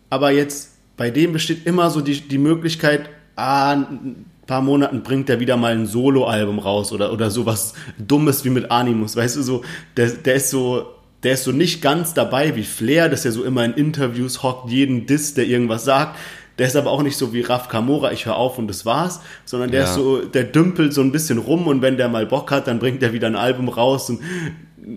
[0.10, 5.04] aber jetzt bei dem besteht immer so die, die Möglichkeit, ah, in ein paar Monaten
[5.04, 9.38] bringt er wieder mal ein Soloalbum raus oder, oder sowas Dummes wie mit Animus, weißt
[9.38, 9.64] du, so,
[9.96, 10.88] der, der ist so,
[11.24, 14.70] der ist so nicht ganz dabei wie Flair, dass er so immer in Interviews hockt,
[14.70, 16.18] jeden Diss, der irgendwas sagt.
[16.60, 19.20] Der ist aber auch nicht so wie Raf Kamora, ich höre auf und das war's,
[19.46, 19.86] sondern der Ja.
[19.90, 22.80] ist so, der dümpelt so ein bisschen rum und wenn der mal Bock hat, dann
[22.80, 24.22] bringt er wieder ein Album raus und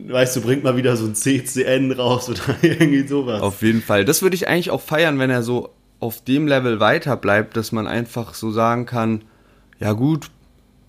[0.09, 3.43] weißt du, bringt mal wieder so ein CCN raus oder irgendwie sowas.
[3.43, 4.05] Auf jeden Fall.
[4.07, 5.71] Das würde ich eigentlich auch feiern, wenn er so
[6.01, 9.23] auf dem Level weiter bleibt, dass man einfach so sagen kann,
[9.79, 10.31] ja gut,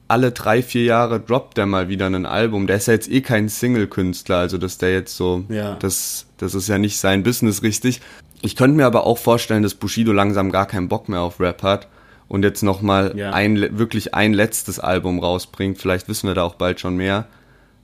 [0.08, 2.68] alle drei, vier Jahre droppt er mal wieder ein Album.
[2.68, 5.76] Der ist ja jetzt eh kein Single-Künstler, also dass der jetzt so, Ja.
[5.76, 8.02] das, das ist ja nicht sein Business richtig.
[8.42, 11.64] Ich könnte mir aber auch vorstellen, dass Bushido langsam gar keinen Bock mehr auf Rap
[11.64, 11.88] hat
[12.28, 13.32] und jetzt nochmal Ja.
[13.32, 15.78] ein, wirklich ein letztes Album rausbringt.
[15.78, 17.28] Vielleicht wissen wir da auch bald schon mehr.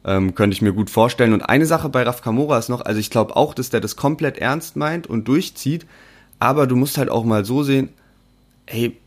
[0.03, 1.33] Ähm, könnte ich mir gut vorstellen.
[1.33, 3.95] Und eine Sache bei Raf Kamora ist noch, also ich glaube auch, dass der das
[3.97, 5.85] komplett ernst meint und durchzieht,
[6.39, 7.89] aber du musst halt auch mal so sehen,
[8.65, 8.97] hey,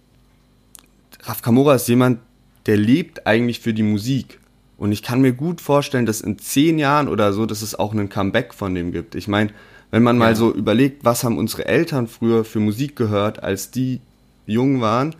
[1.22, 2.18] Raf Kamora ist jemand,
[2.66, 4.38] der lebt eigentlich für die Musik.
[4.78, 7.92] Und ich kann mir gut vorstellen, dass in zehn Jahren oder so, dass es auch
[7.92, 9.14] einen Comeback von dem gibt.
[9.14, 9.50] Ich meine,
[9.90, 10.34] wenn man mal Ja.
[10.36, 14.00] so überlegt, was haben unsere Eltern früher für Musik gehört, als die
[14.46, 15.14] jung waren,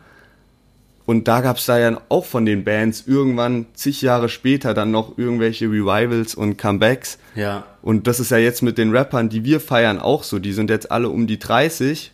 [1.11, 4.93] und da gab es da ja auch von den Bands irgendwann zig Jahre später dann
[4.93, 7.19] noch irgendwelche Revivals und Comebacks.
[7.35, 7.65] Ja.
[7.83, 10.39] Und das ist ja jetzt mit den Rappern, die wir feiern, auch so.
[10.39, 12.13] Die sind jetzt alle um die 30.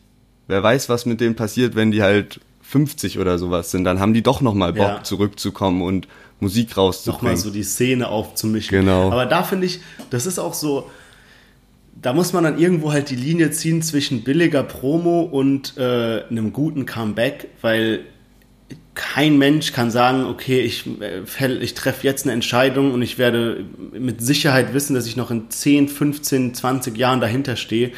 [0.49, 3.85] Wer weiß, was mit denen passiert, wenn die halt 50 oder sowas sind.
[3.85, 5.03] Dann haben die doch nochmal Bock, Ja.
[5.03, 6.09] zurückzukommen und
[6.41, 7.37] Musik nochmal rauszubringen.
[7.37, 8.81] so die Szene aufzumischen.
[8.81, 9.13] Genau.
[9.13, 10.91] Aber da finde ich, das ist auch so,
[12.01, 16.55] da muss man dann irgendwo halt die Linie ziehen zwischen billiger Promo und äh, einem
[16.55, 18.07] guten Comeback, weil
[18.95, 23.65] kein Mensch kann sagen, okay, ich, äh, ich treffe jetzt eine Entscheidung und ich werde
[23.93, 27.93] mit Sicherheit wissen, dass ich noch in 10, 15, 20 Jahren dahinter stehe.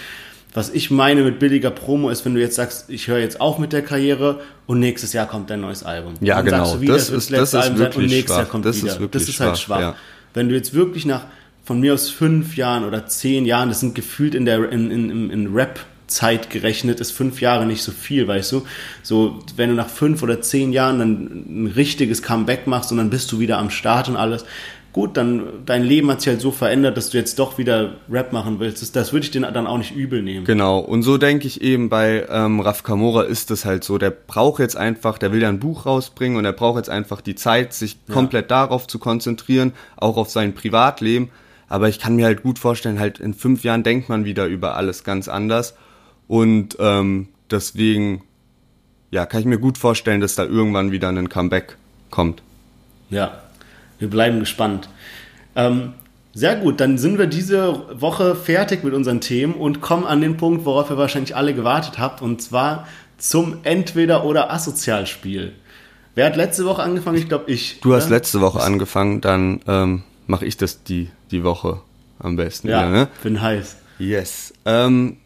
[0.54, 3.58] Was ich meine mit billiger Promo ist, wenn du jetzt sagst, ich höre jetzt auf
[3.58, 6.14] mit der Karriere und nächstes Jahr kommt dein neues Album.
[6.20, 6.86] Ja, dann sagst genau.
[6.86, 8.50] du Das ist- letzte das ist Album sein und wirklich nächstes Jahr schwach.
[8.50, 9.00] kommt Das ist wieder.
[9.00, 9.80] wirklich das ist halt schwach, schwach.
[9.80, 9.96] ja.
[10.34, 11.26] Wenn du jetzt wirklich nach
[11.64, 15.10] von mir aus fünf Jahren oder zehn Jahren, das sind gefühlt in der in, in,
[15.10, 18.62] in, in Rap Zeit gerechnet ist fünf Jahre nicht so viel, weißt du?
[19.02, 23.10] So, wenn du nach fünf oder zehn Jahren dann ein richtiges Comeback machst und dann
[23.10, 24.44] bist du wieder am Start und alles,
[24.92, 28.32] gut, dann dein Leben hat sich halt so verändert, dass du jetzt doch wieder Rap
[28.32, 28.82] machen willst.
[28.82, 30.44] Das, das würde ich dir dann auch nicht übel nehmen.
[30.44, 34.10] Genau, und so denke ich eben bei ähm, Raf Kamora ist es halt so, der
[34.10, 37.34] braucht jetzt einfach, der will ja ein Buch rausbringen und er braucht jetzt einfach die
[37.34, 41.30] Zeit, sich komplett darauf zu konzentrieren, auch auf sein Privatleben.
[41.68, 44.74] Aber ich kann mir halt gut vorstellen, halt in fünf Jahren denkt man wieder über
[44.74, 45.74] alles ganz anders.
[46.28, 48.22] Und ähm, deswegen,
[49.10, 51.76] ja, kann ich mir gut vorstellen, dass da irgendwann wieder ein Comeback
[52.10, 52.42] kommt.
[53.10, 53.40] Ja,
[53.98, 54.88] wir bleiben gespannt.
[55.56, 55.94] Ähm,
[56.34, 60.36] sehr gut, dann sind wir diese Woche fertig mit unseren Themen und kommen an den
[60.36, 65.54] Punkt, worauf ihr wahrscheinlich alle gewartet habt, und zwar zum Entweder- oder Asozialspiel.
[66.14, 67.16] Wer hat letzte Woche angefangen?
[67.18, 67.80] Ich glaube, ich.
[67.80, 68.16] Du hast oder?
[68.16, 71.80] letzte Woche angefangen, dann ähm, mache ich das die, die Woche
[72.18, 72.68] am besten.
[72.68, 73.08] Ja, wieder, ne?
[73.22, 73.76] bin heiß.
[73.98, 74.52] Yes.
[74.64, 75.16] Ähm,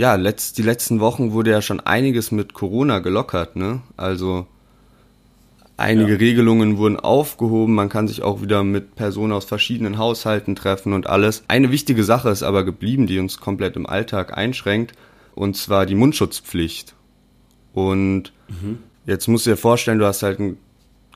[0.00, 3.82] ja, letzt, die letzten Wochen wurde ja schon einiges mit Corona gelockert, ne?
[3.98, 4.46] Also
[5.76, 6.16] einige Ja.
[6.16, 11.06] Regelungen wurden aufgehoben, man kann sich auch wieder mit Personen aus verschiedenen Haushalten treffen und
[11.06, 11.42] alles.
[11.48, 14.94] Eine wichtige Sache ist aber geblieben, die uns komplett im Alltag einschränkt,
[15.34, 16.94] und zwar die Mundschutzpflicht.
[17.74, 18.32] Und
[19.04, 20.56] jetzt musst du dir vorstellen, du hast halt einen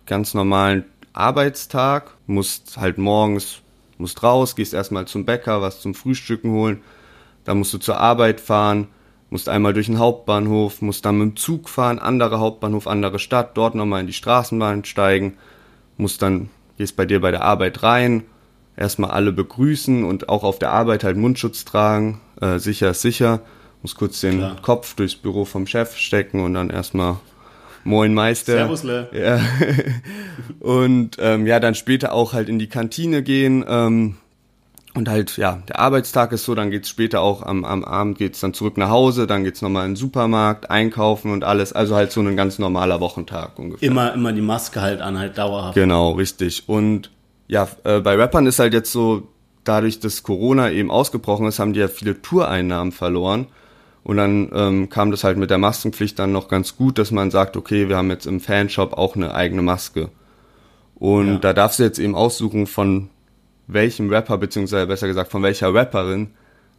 [0.05, 3.61] ganz normalen Arbeitstag, musst halt morgens,
[3.97, 6.83] musst raus, gehst erstmal zum Bäcker, was zum Frühstücken holen,
[7.45, 8.89] dann musst du zur Arbeit fahren,
[9.31, 13.57] musst einmal durch den Hauptbahnhof, musst dann mit dem Zug fahren, anderer Hauptbahnhof, andere Stadt,
[13.57, 15.37] dort nochmal in die Straßenbahn steigen,
[15.97, 18.25] musst dann, gehst bei dir bei der Arbeit rein,
[18.77, 23.41] erstmal alle begrüßen und auch auf der Arbeit halt Mundschutz tragen, äh, sicher ist sicher,
[23.83, 24.57] musst kurz den Klar.
[24.63, 27.17] Kopf durchs Büro vom Chef stecken und dann erstmal
[27.85, 28.53] Moin Meister.
[28.53, 29.09] Servusle.
[29.13, 29.41] Ja.
[30.61, 33.65] und ähm, ja, dann später auch halt in die Kantine gehen.
[33.69, 34.17] Ähm,
[34.95, 38.41] und halt, ja, der Arbeitstag ist so, dann geht's später auch am, am Abend geht's
[38.41, 41.73] dann zurück nach Hause, dann geht's nochmal in den Supermarkt, einkaufen und alles.
[41.73, 43.89] Also halt so ein ganz normaler Wochentag ungefähr.
[43.89, 45.75] Immer, immer die Maske halt an, halt dauerhaft.
[45.75, 46.69] Genau, richtig.
[46.69, 47.11] Und
[47.49, 49.29] ja, äh, bei Rappern ist halt jetzt so,
[49.65, 53.47] dadurch, dass Corona eben ausgebrochen ist, haben die ja viele Toureinnahmen verloren.
[54.05, 57.31] Und dann ähm, kam das halt mit der Maskenpflicht dann noch ganz gut, dass man
[57.31, 60.11] sagt, okay, wir haben jetzt im Fanshop auch eine eigene Maske.
[60.97, 61.39] Und Ja.
[61.39, 63.09] da darfst du jetzt eben aussuchen, von
[63.67, 66.31] welchem Rapper, beziehungsweise besser gesagt, von welcher Rapperin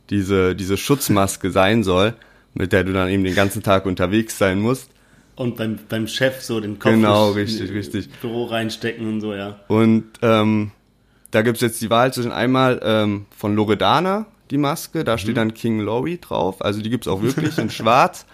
[0.09, 2.13] diese, diese Schutzmaske sein soll,
[2.53, 4.89] mit der du dann eben den ganzen Tag unterwegs sein musst.
[5.35, 8.09] Und beim, beim Chef so den Kopf Genau, ins richtig, richtig.
[8.21, 9.59] Büro reinstecken und so, ja.
[9.67, 10.71] Und ähm,
[11.31, 15.53] da gibt's jetzt die Wahl zwischen einmal ähm, von Loredana, die Maske, da steht dann
[15.53, 18.25] King Laurie drauf, also die gibt's auch wirklich in schwarz.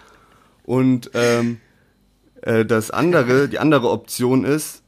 [0.64, 1.58] Und ähm,
[2.42, 4.81] äh, das andere, die andere Option ist,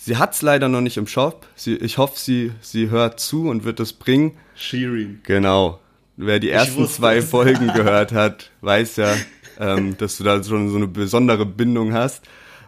[0.00, 1.46] sie hat's leider noch nicht im Shop.
[1.54, 4.32] Sie, ich hoffe, sie, sie hört zu und wird es bringen.
[4.54, 5.20] Shirin.
[5.24, 5.80] Genau.
[6.16, 7.24] Wer die ersten zwei es.
[7.30, 9.14] Folgen gehört hat, weiß ja,
[9.60, 12.24] ähm, dass du da schon so eine besondere Bindung hast.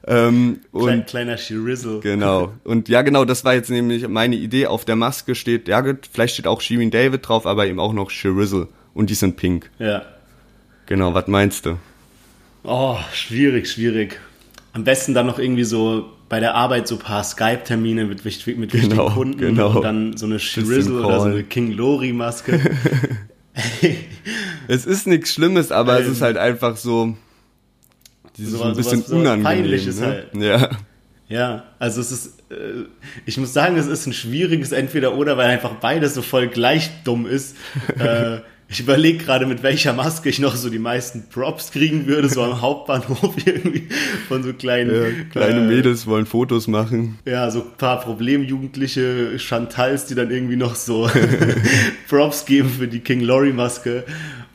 [0.07, 2.01] Ähm, und Klein, kleiner Shirizzle.
[2.01, 2.53] Genau.
[2.65, 4.67] Und ja, genau, das war jetzt nämlich meine Idee.
[4.67, 8.11] Auf der Maske steht, ja vielleicht steht auch Shirin David drauf, aber eben auch noch
[8.11, 8.69] Shirizzle.
[8.95, 9.71] Und die sind pink.
[9.79, 10.03] Ja.
[10.87, 11.77] Genau, was meinst du?
[12.65, 14.21] Oh, schwierig, schwierig.
[14.73, 18.25] Am besten dann noch irgendwie so bei der Arbeit so ein paar Skype-Termine mit, mit
[18.25, 19.77] wichtigen Genau, Kunden genau.
[19.77, 22.59] und dann so eine Shirizzle oder so eine King Lori-Maske.
[24.69, 27.17] Es ist nichts Schlimmes, aber es Ähm, ist halt einfach so,
[28.39, 29.69] dieses so ein bisschen so unangenehm.
[29.69, 30.07] Ne?
[30.07, 30.35] halt.
[30.37, 30.71] Ja.
[31.29, 32.85] Ja, also es ist, äh,
[33.27, 37.27] ich muss sagen, es ist ein schwieriges Entweder-Oder, weil einfach beides so voll gleich dumm
[37.27, 37.57] ist.
[37.99, 38.39] äh,
[38.71, 42.43] ich überlege gerade, mit welcher Maske ich noch so die meisten Props kriegen würde, so
[42.43, 43.89] am Hauptbahnhof irgendwie
[44.29, 47.19] von so kleinen ja kleine äh, Mädels wollen Fotos machen.
[47.25, 51.11] Ja, so ein paar Problemjugendliche Chantals, die dann irgendwie noch so
[52.09, 54.05] Props geben für die King Laurie Maske.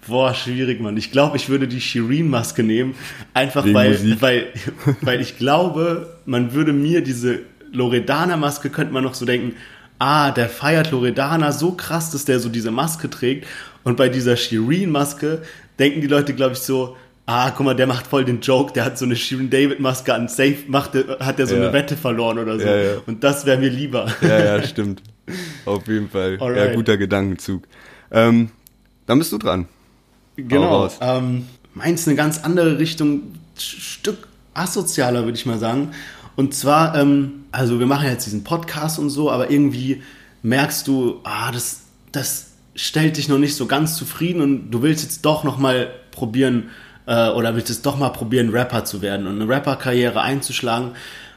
[0.08, 0.96] Boah, schwierig, Mann.
[0.96, 2.96] Ich glaube, ich würde die Shireen Maske nehmen,
[3.34, 4.22] einfach Wegen weil, Musik.
[4.22, 4.48] weil,
[5.02, 7.40] weil ich glaube, man würde mir diese
[7.74, 9.58] Loredana Maske, könnte man noch so denken,
[10.00, 13.46] ah, der feiert Loredana so krass, dass der so diese Maske trägt.
[13.86, 15.42] Und bei dieser Shireen Maske
[15.80, 18.84] denken die Leute, glaube ich, so, ah, guck mal, der macht voll den Joke, der
[18.84, 21.62] hat so eine Shirin David Maske an, safe macht hat der so Ja.
[21.64, 22.66] eine Wette verloren oder so.
[22.66, 22.92] Ja, ja.
[23.06, 24.08] Und das wäre mir lieber.
[24.22, 25.02] Ja, ja, stimmt.
[25.66, 26.36] Auf jeden Fall.
[26.36, 26.76] Ja, Alright.
[26.76, 27.64] guter Gedankenzug.
[28.12, 28.50] Ähm,
[29.06, 29.68] dann bist du dran.
[30.36, 30.90] Genau.
[31.02, 33.22] Ähm, meins eine ganz andere Richtung,
[33.58, 35.92] Stück asozialer, würde ich mal sagen.
[36.36, 40.02] Und zwar, ähm, also wir machen jetzt diesen Podcast und so, aber irgendwie
[40.44, 41.82] merkst du, ah, das,
[42.12, 45.90] das stellt dich noch nicht so ganz zufrieden und du willst jetzt doch noch mal
[46.12, 46.70] probieren
[47.06, 50.92] äh, oder willst jetzt doch mal probieren, Rapper zu werden und eine Rapper-Karriere einzuschlagen.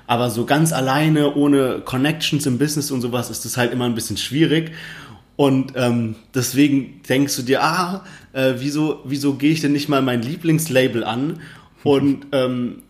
[0.06, 3.94] Aber so ganz alleine, ohne Connections im Business und sowas, ist das halt immer ein
[3.94, 4.72] bisschen schwierig.
[5.36, 10.02] Und ähm, deswegen denkst du dir, ah, äh, wieso, wieso gehe ich denn nicht mal
[10.02, 11.40] mein Lieblingslabel an
[11.84, 12.82] und ähm,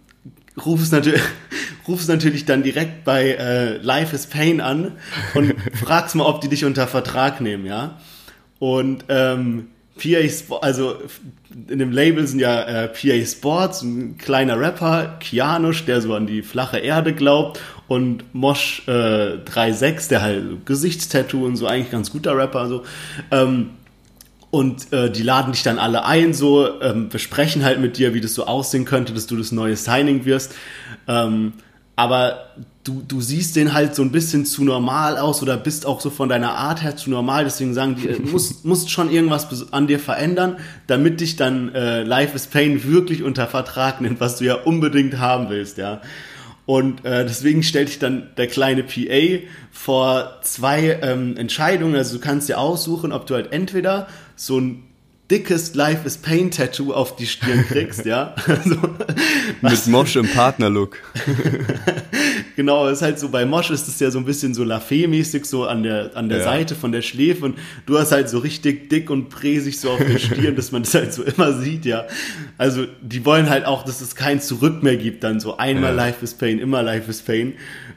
[0.65, 1.21] ruf es natürlich,
[1.89, 4.93] ruf es natürlich dann direkt bei äh, Life is Pain an
[5.35, 7.99] und fragst mal, ob die dich unter Vertrag nehmen, ja.
[8.59, 10.97] Und ähm, PA Sport, also
[11.69, 16.27] in dem Label sind ja äh, PA Sports, ein kleiner Rapper, Kianosch, der so an
[16.27, 22.13] die flache Erde glaubt und Mosh äh, 3.6, der halt Gesichtstattoo und so eigentlich ganz
[22.13, 22.85] guter Rapper so.
[23.31, 23.71] Ähm,
[24.51, 28.21] und äh, die laden dich dann alle ein, so ähm, besprechen halt mit dir, wie
[28.21, 30.55] das so aussehen könnte, dass du das neue Signing wirst.
[31.07, 31.55] Ähm,
[31.97, 32.51] aber
[32.89, 36.09] du, du siehst den halt so ein bisschen zu normal aus oder bist auch so
[36.09, 37.45] von deiner Art her zu normal.
[37.45, 42.03] Deswegen sagen die, äh, musst, musst schon irgendwas an dir verändern, damit dich dann äh,
[42.03, 46.01] Life is Pain wirklich unter Vertrag nimmt, was du ja unbedingt haben willst, ja.
[46.65, 51.97] Und äh, deswegen stellt dich dann der kleine PA vor zwei ähm, Entscheidungen.
[51.97, 54.85] Also du kannst dir aussuchen, ob du halt entweder so ein
[55.31, 58.35] dickes Life is Pain Tattoo auf die Stirn kriegst, ja.
[58.47, 58.77] Also,
[59.61, 60.99] Mit Mosch im Partnerlook.
[62.59, 65.65] Genau, ist halt so, bei Mosch ist es ja so ein bisschen so Lafayette-mäßig, so
[65.67, 66.45] an der, an der Ja.
[66.45, 67.57] Seite von der Schläfe und
[67.87, 70.93] du hast halt so richtig dick und präsig so auf der Stirn, dass man das
[70.93, 72.07] halt so immer sieht, ja.
[72.59, 76.05] Also, die wollen halt auch, dass es kein Zurück mehr gibt, dann so einmal Ja.
[76.07, 77.53] Life is Pain, immer Life is Pain.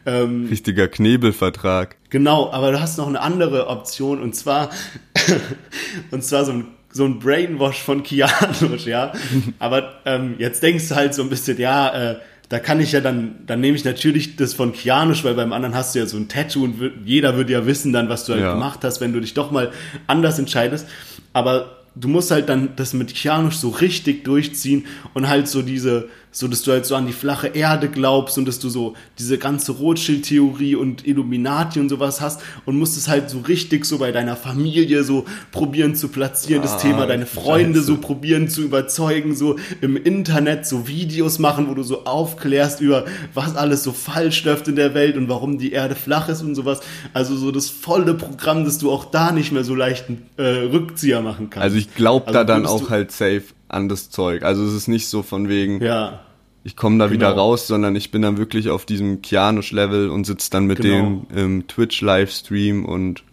[0.05, 1.95] Ähm, Richtiger Knebelvertrag.
[2.11, 4.69] Genau, aber du hast noch eine andere Option und zwar,
[6.11, 9.11] und zwar so ein, so ein Brainwash von Kianusch, ja.
[9.57, 12.15] Aber ähm, jetzt denkst du halt so ein bisschen, ja, äh,
[12.51, 15.73] da kann ich ja dann, dann nehme ich natürlich das von Kianusch, weil beim anderen
[15.73, 16.75] hast du ja so ein Tattoo und
[17.05, 18.51] jeder würde ja wissen dann, was du halt Ja.
[18.53, 19.71] gemacht hast, wenn du dich doch mal
[20.05, 20.85] anders entscheidest.
[21.31, 26.09] Aber du musst halt dann das mit Kianusch so richtig durchziehen und halt so diese,
[26.31, 29.37] so dass du halt so an die flache Erde glaubst und dass du so diese
[29.37, 34.11] ganze Rothschild-Theorie und Illuminati und sowas hast und musst es halt so richtig so bei
[34.11, 37.87] deiner Familie so probieren zu platzieren, das Ah, Thema, deine Freunde Scheiße.
[37.87, 43.05] so probieren zu überzeugen, so im Internet so Videos machen, wo du so aufklärst über,
[43.33, 46.55] was alles so falsch läuft in der Welt und warum die Erde flach ist und
[46.55, 46.79] sowas.
[47.13, 50.43] Also so das volle Programm, dass du auch da nicht mehr so leicht einen äh,
[50.43, 51.63] Rückzieher machen kannst.
[51.63, 54.43] Also ich glaube Also da dann auch halt safe an das Zeug.
[54.43, 56.21] Also es ist nicht so von wegen, Ja,
[56.63, 57.41] ich komme da wieder Genau.
[57.41, 60.93] raus, sondern ich bin dann wirklich auf diesem Kianusch-Level und sitze dann mit Genau.
[60.93, 63.23] denen im Twitch-Livestream und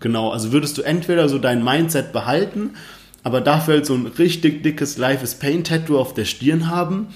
[0.00, 0.30] genau.
[0.30, 2.70] Also würdest du entweder so dein Mindset behalten,
[3.22, 7.08] aber dafür halt so ein richtig dickes Life is Pain Tattoo auf der Stirn haben.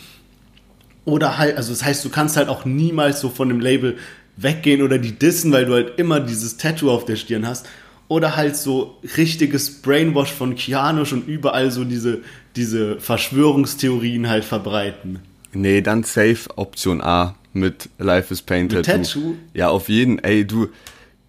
[1.05, 3.97] Oder halt, also das heißt, du kannst halt auch niemals so von dem Label
[4.37, 7.67] weggehen oder die dissen, weil du halt immer dieses Tattoo auf der Stirn hast.
[8.11, 12.23] Oder halt so richtiges Brainwash von Kianusch und überall so diese,
[12.57, 15.21] diese Verschwörungstheorien halt verbreiten.
[15.53, 19.03] nee, dann safe Option A mit Life is Pain Mit Tattoo.
[19.03, 19.35] Tattoo?
[19.55, 20.19] Ja, auf jeden.
[20.19, 20.65] Ey, du,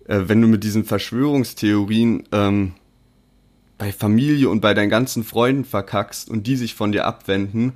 [0.07, 2.71] äh, wenn du mit diesen Verschwörungstheorien ähm,
[3.77, 7.73] bei Familie und bei deinen ganzen Freunden verkackst und die sich von dir abwenden,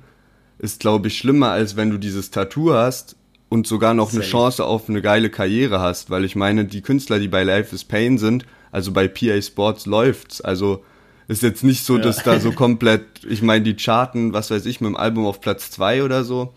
[0.58, 3.14] ist, glaube ich, schlimmer, als wenn du dieses Tattoo hast
[3.50, 4.30] und sogar noch eine Safe.
[4.32, 6.10] Chance auf eine geile Karriere hast.
[6.10, 8.44] Weil ich meine, die Künstler, die bei Life is Pain sind,
[8.76, 10.42] also bei PA Sports läuft's.
[10.42, 10.84] Also
[11.28, 14.82] ist jetzt nicht so, dass da so komplett, ich meine, die charten, was weiß ich,
[14.82, 16.52] mit dem Album auf Platz zwei oder so.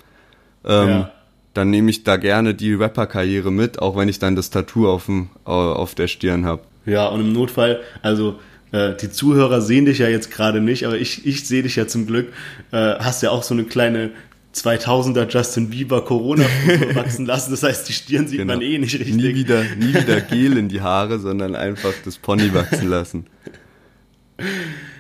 [0.65, 1.11] Ähm, Ja.
[1.53, 5.05] Dann nehme ich da gerne die Rapper-Karriere mit, auch wenn ich dann das Tattoo auf,
[5.05, 6.61] dem, auf der Stirn habe.
[6.86, 8.38] Ja, und im Notfall, also
[8.72, 11.88] äh, die Zuhörer sehen dich ja jetzt gerade nicht, aber ich, ich sehe dich ja
[11.88, 12.28] zum Glück.
[12.72, 14.11] Äh, hast ja auch so eine kleine
[14.55, 16.43] 2000er Justin Bieber corona
[16.93, 17.51] wachsen lassen.
[17.51, 19.15] Das heißt, die Stirn sieht man eh nicht richtig.
[19.15, 19.27] Genau.
[19.27, 23.27] Nie wieder, nie wieder Gel in die Haare, sondern einfach das Pony wachsen lassen.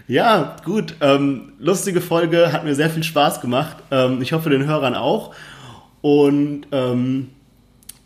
[0.07, 0.95] Ja, gut.
[1.01, 3.77] Ähm, lustige Folge, hat mir sehr viel Spaß gemacht.
[3.91, 5.33] Ähm, ich hoffe, den Hörern auch.
[6.01, 7.29] Und ähm,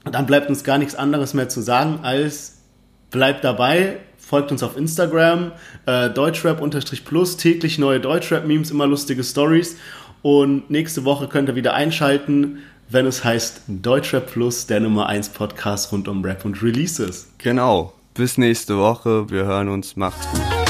[0.09, 2.61] dann bleibt uns gar nichts anderes mehr zu sagen, als
[3.09, 5.51] bleibt dabei, folgt uns auf Instagram,
[5.85, 9.77] äh, Deutschrap-Plus, täglich neue Deutschrap-Memes, immer lustige Stories.
[10.23, 12.59] Und nächste Woche könnt ihr wieder einschalten,
[12.89, 17.27] wenn es heißt Deutschrap Plus, der Nummer 1 Podcast rund um Rap und Releases.
[17.37, 17.93] Genau.
[18.13, 19.29] Bis nächste Woche.
[19.29, 19.95] Wir hören uns.
[19.95, 20.62] Macht's gut.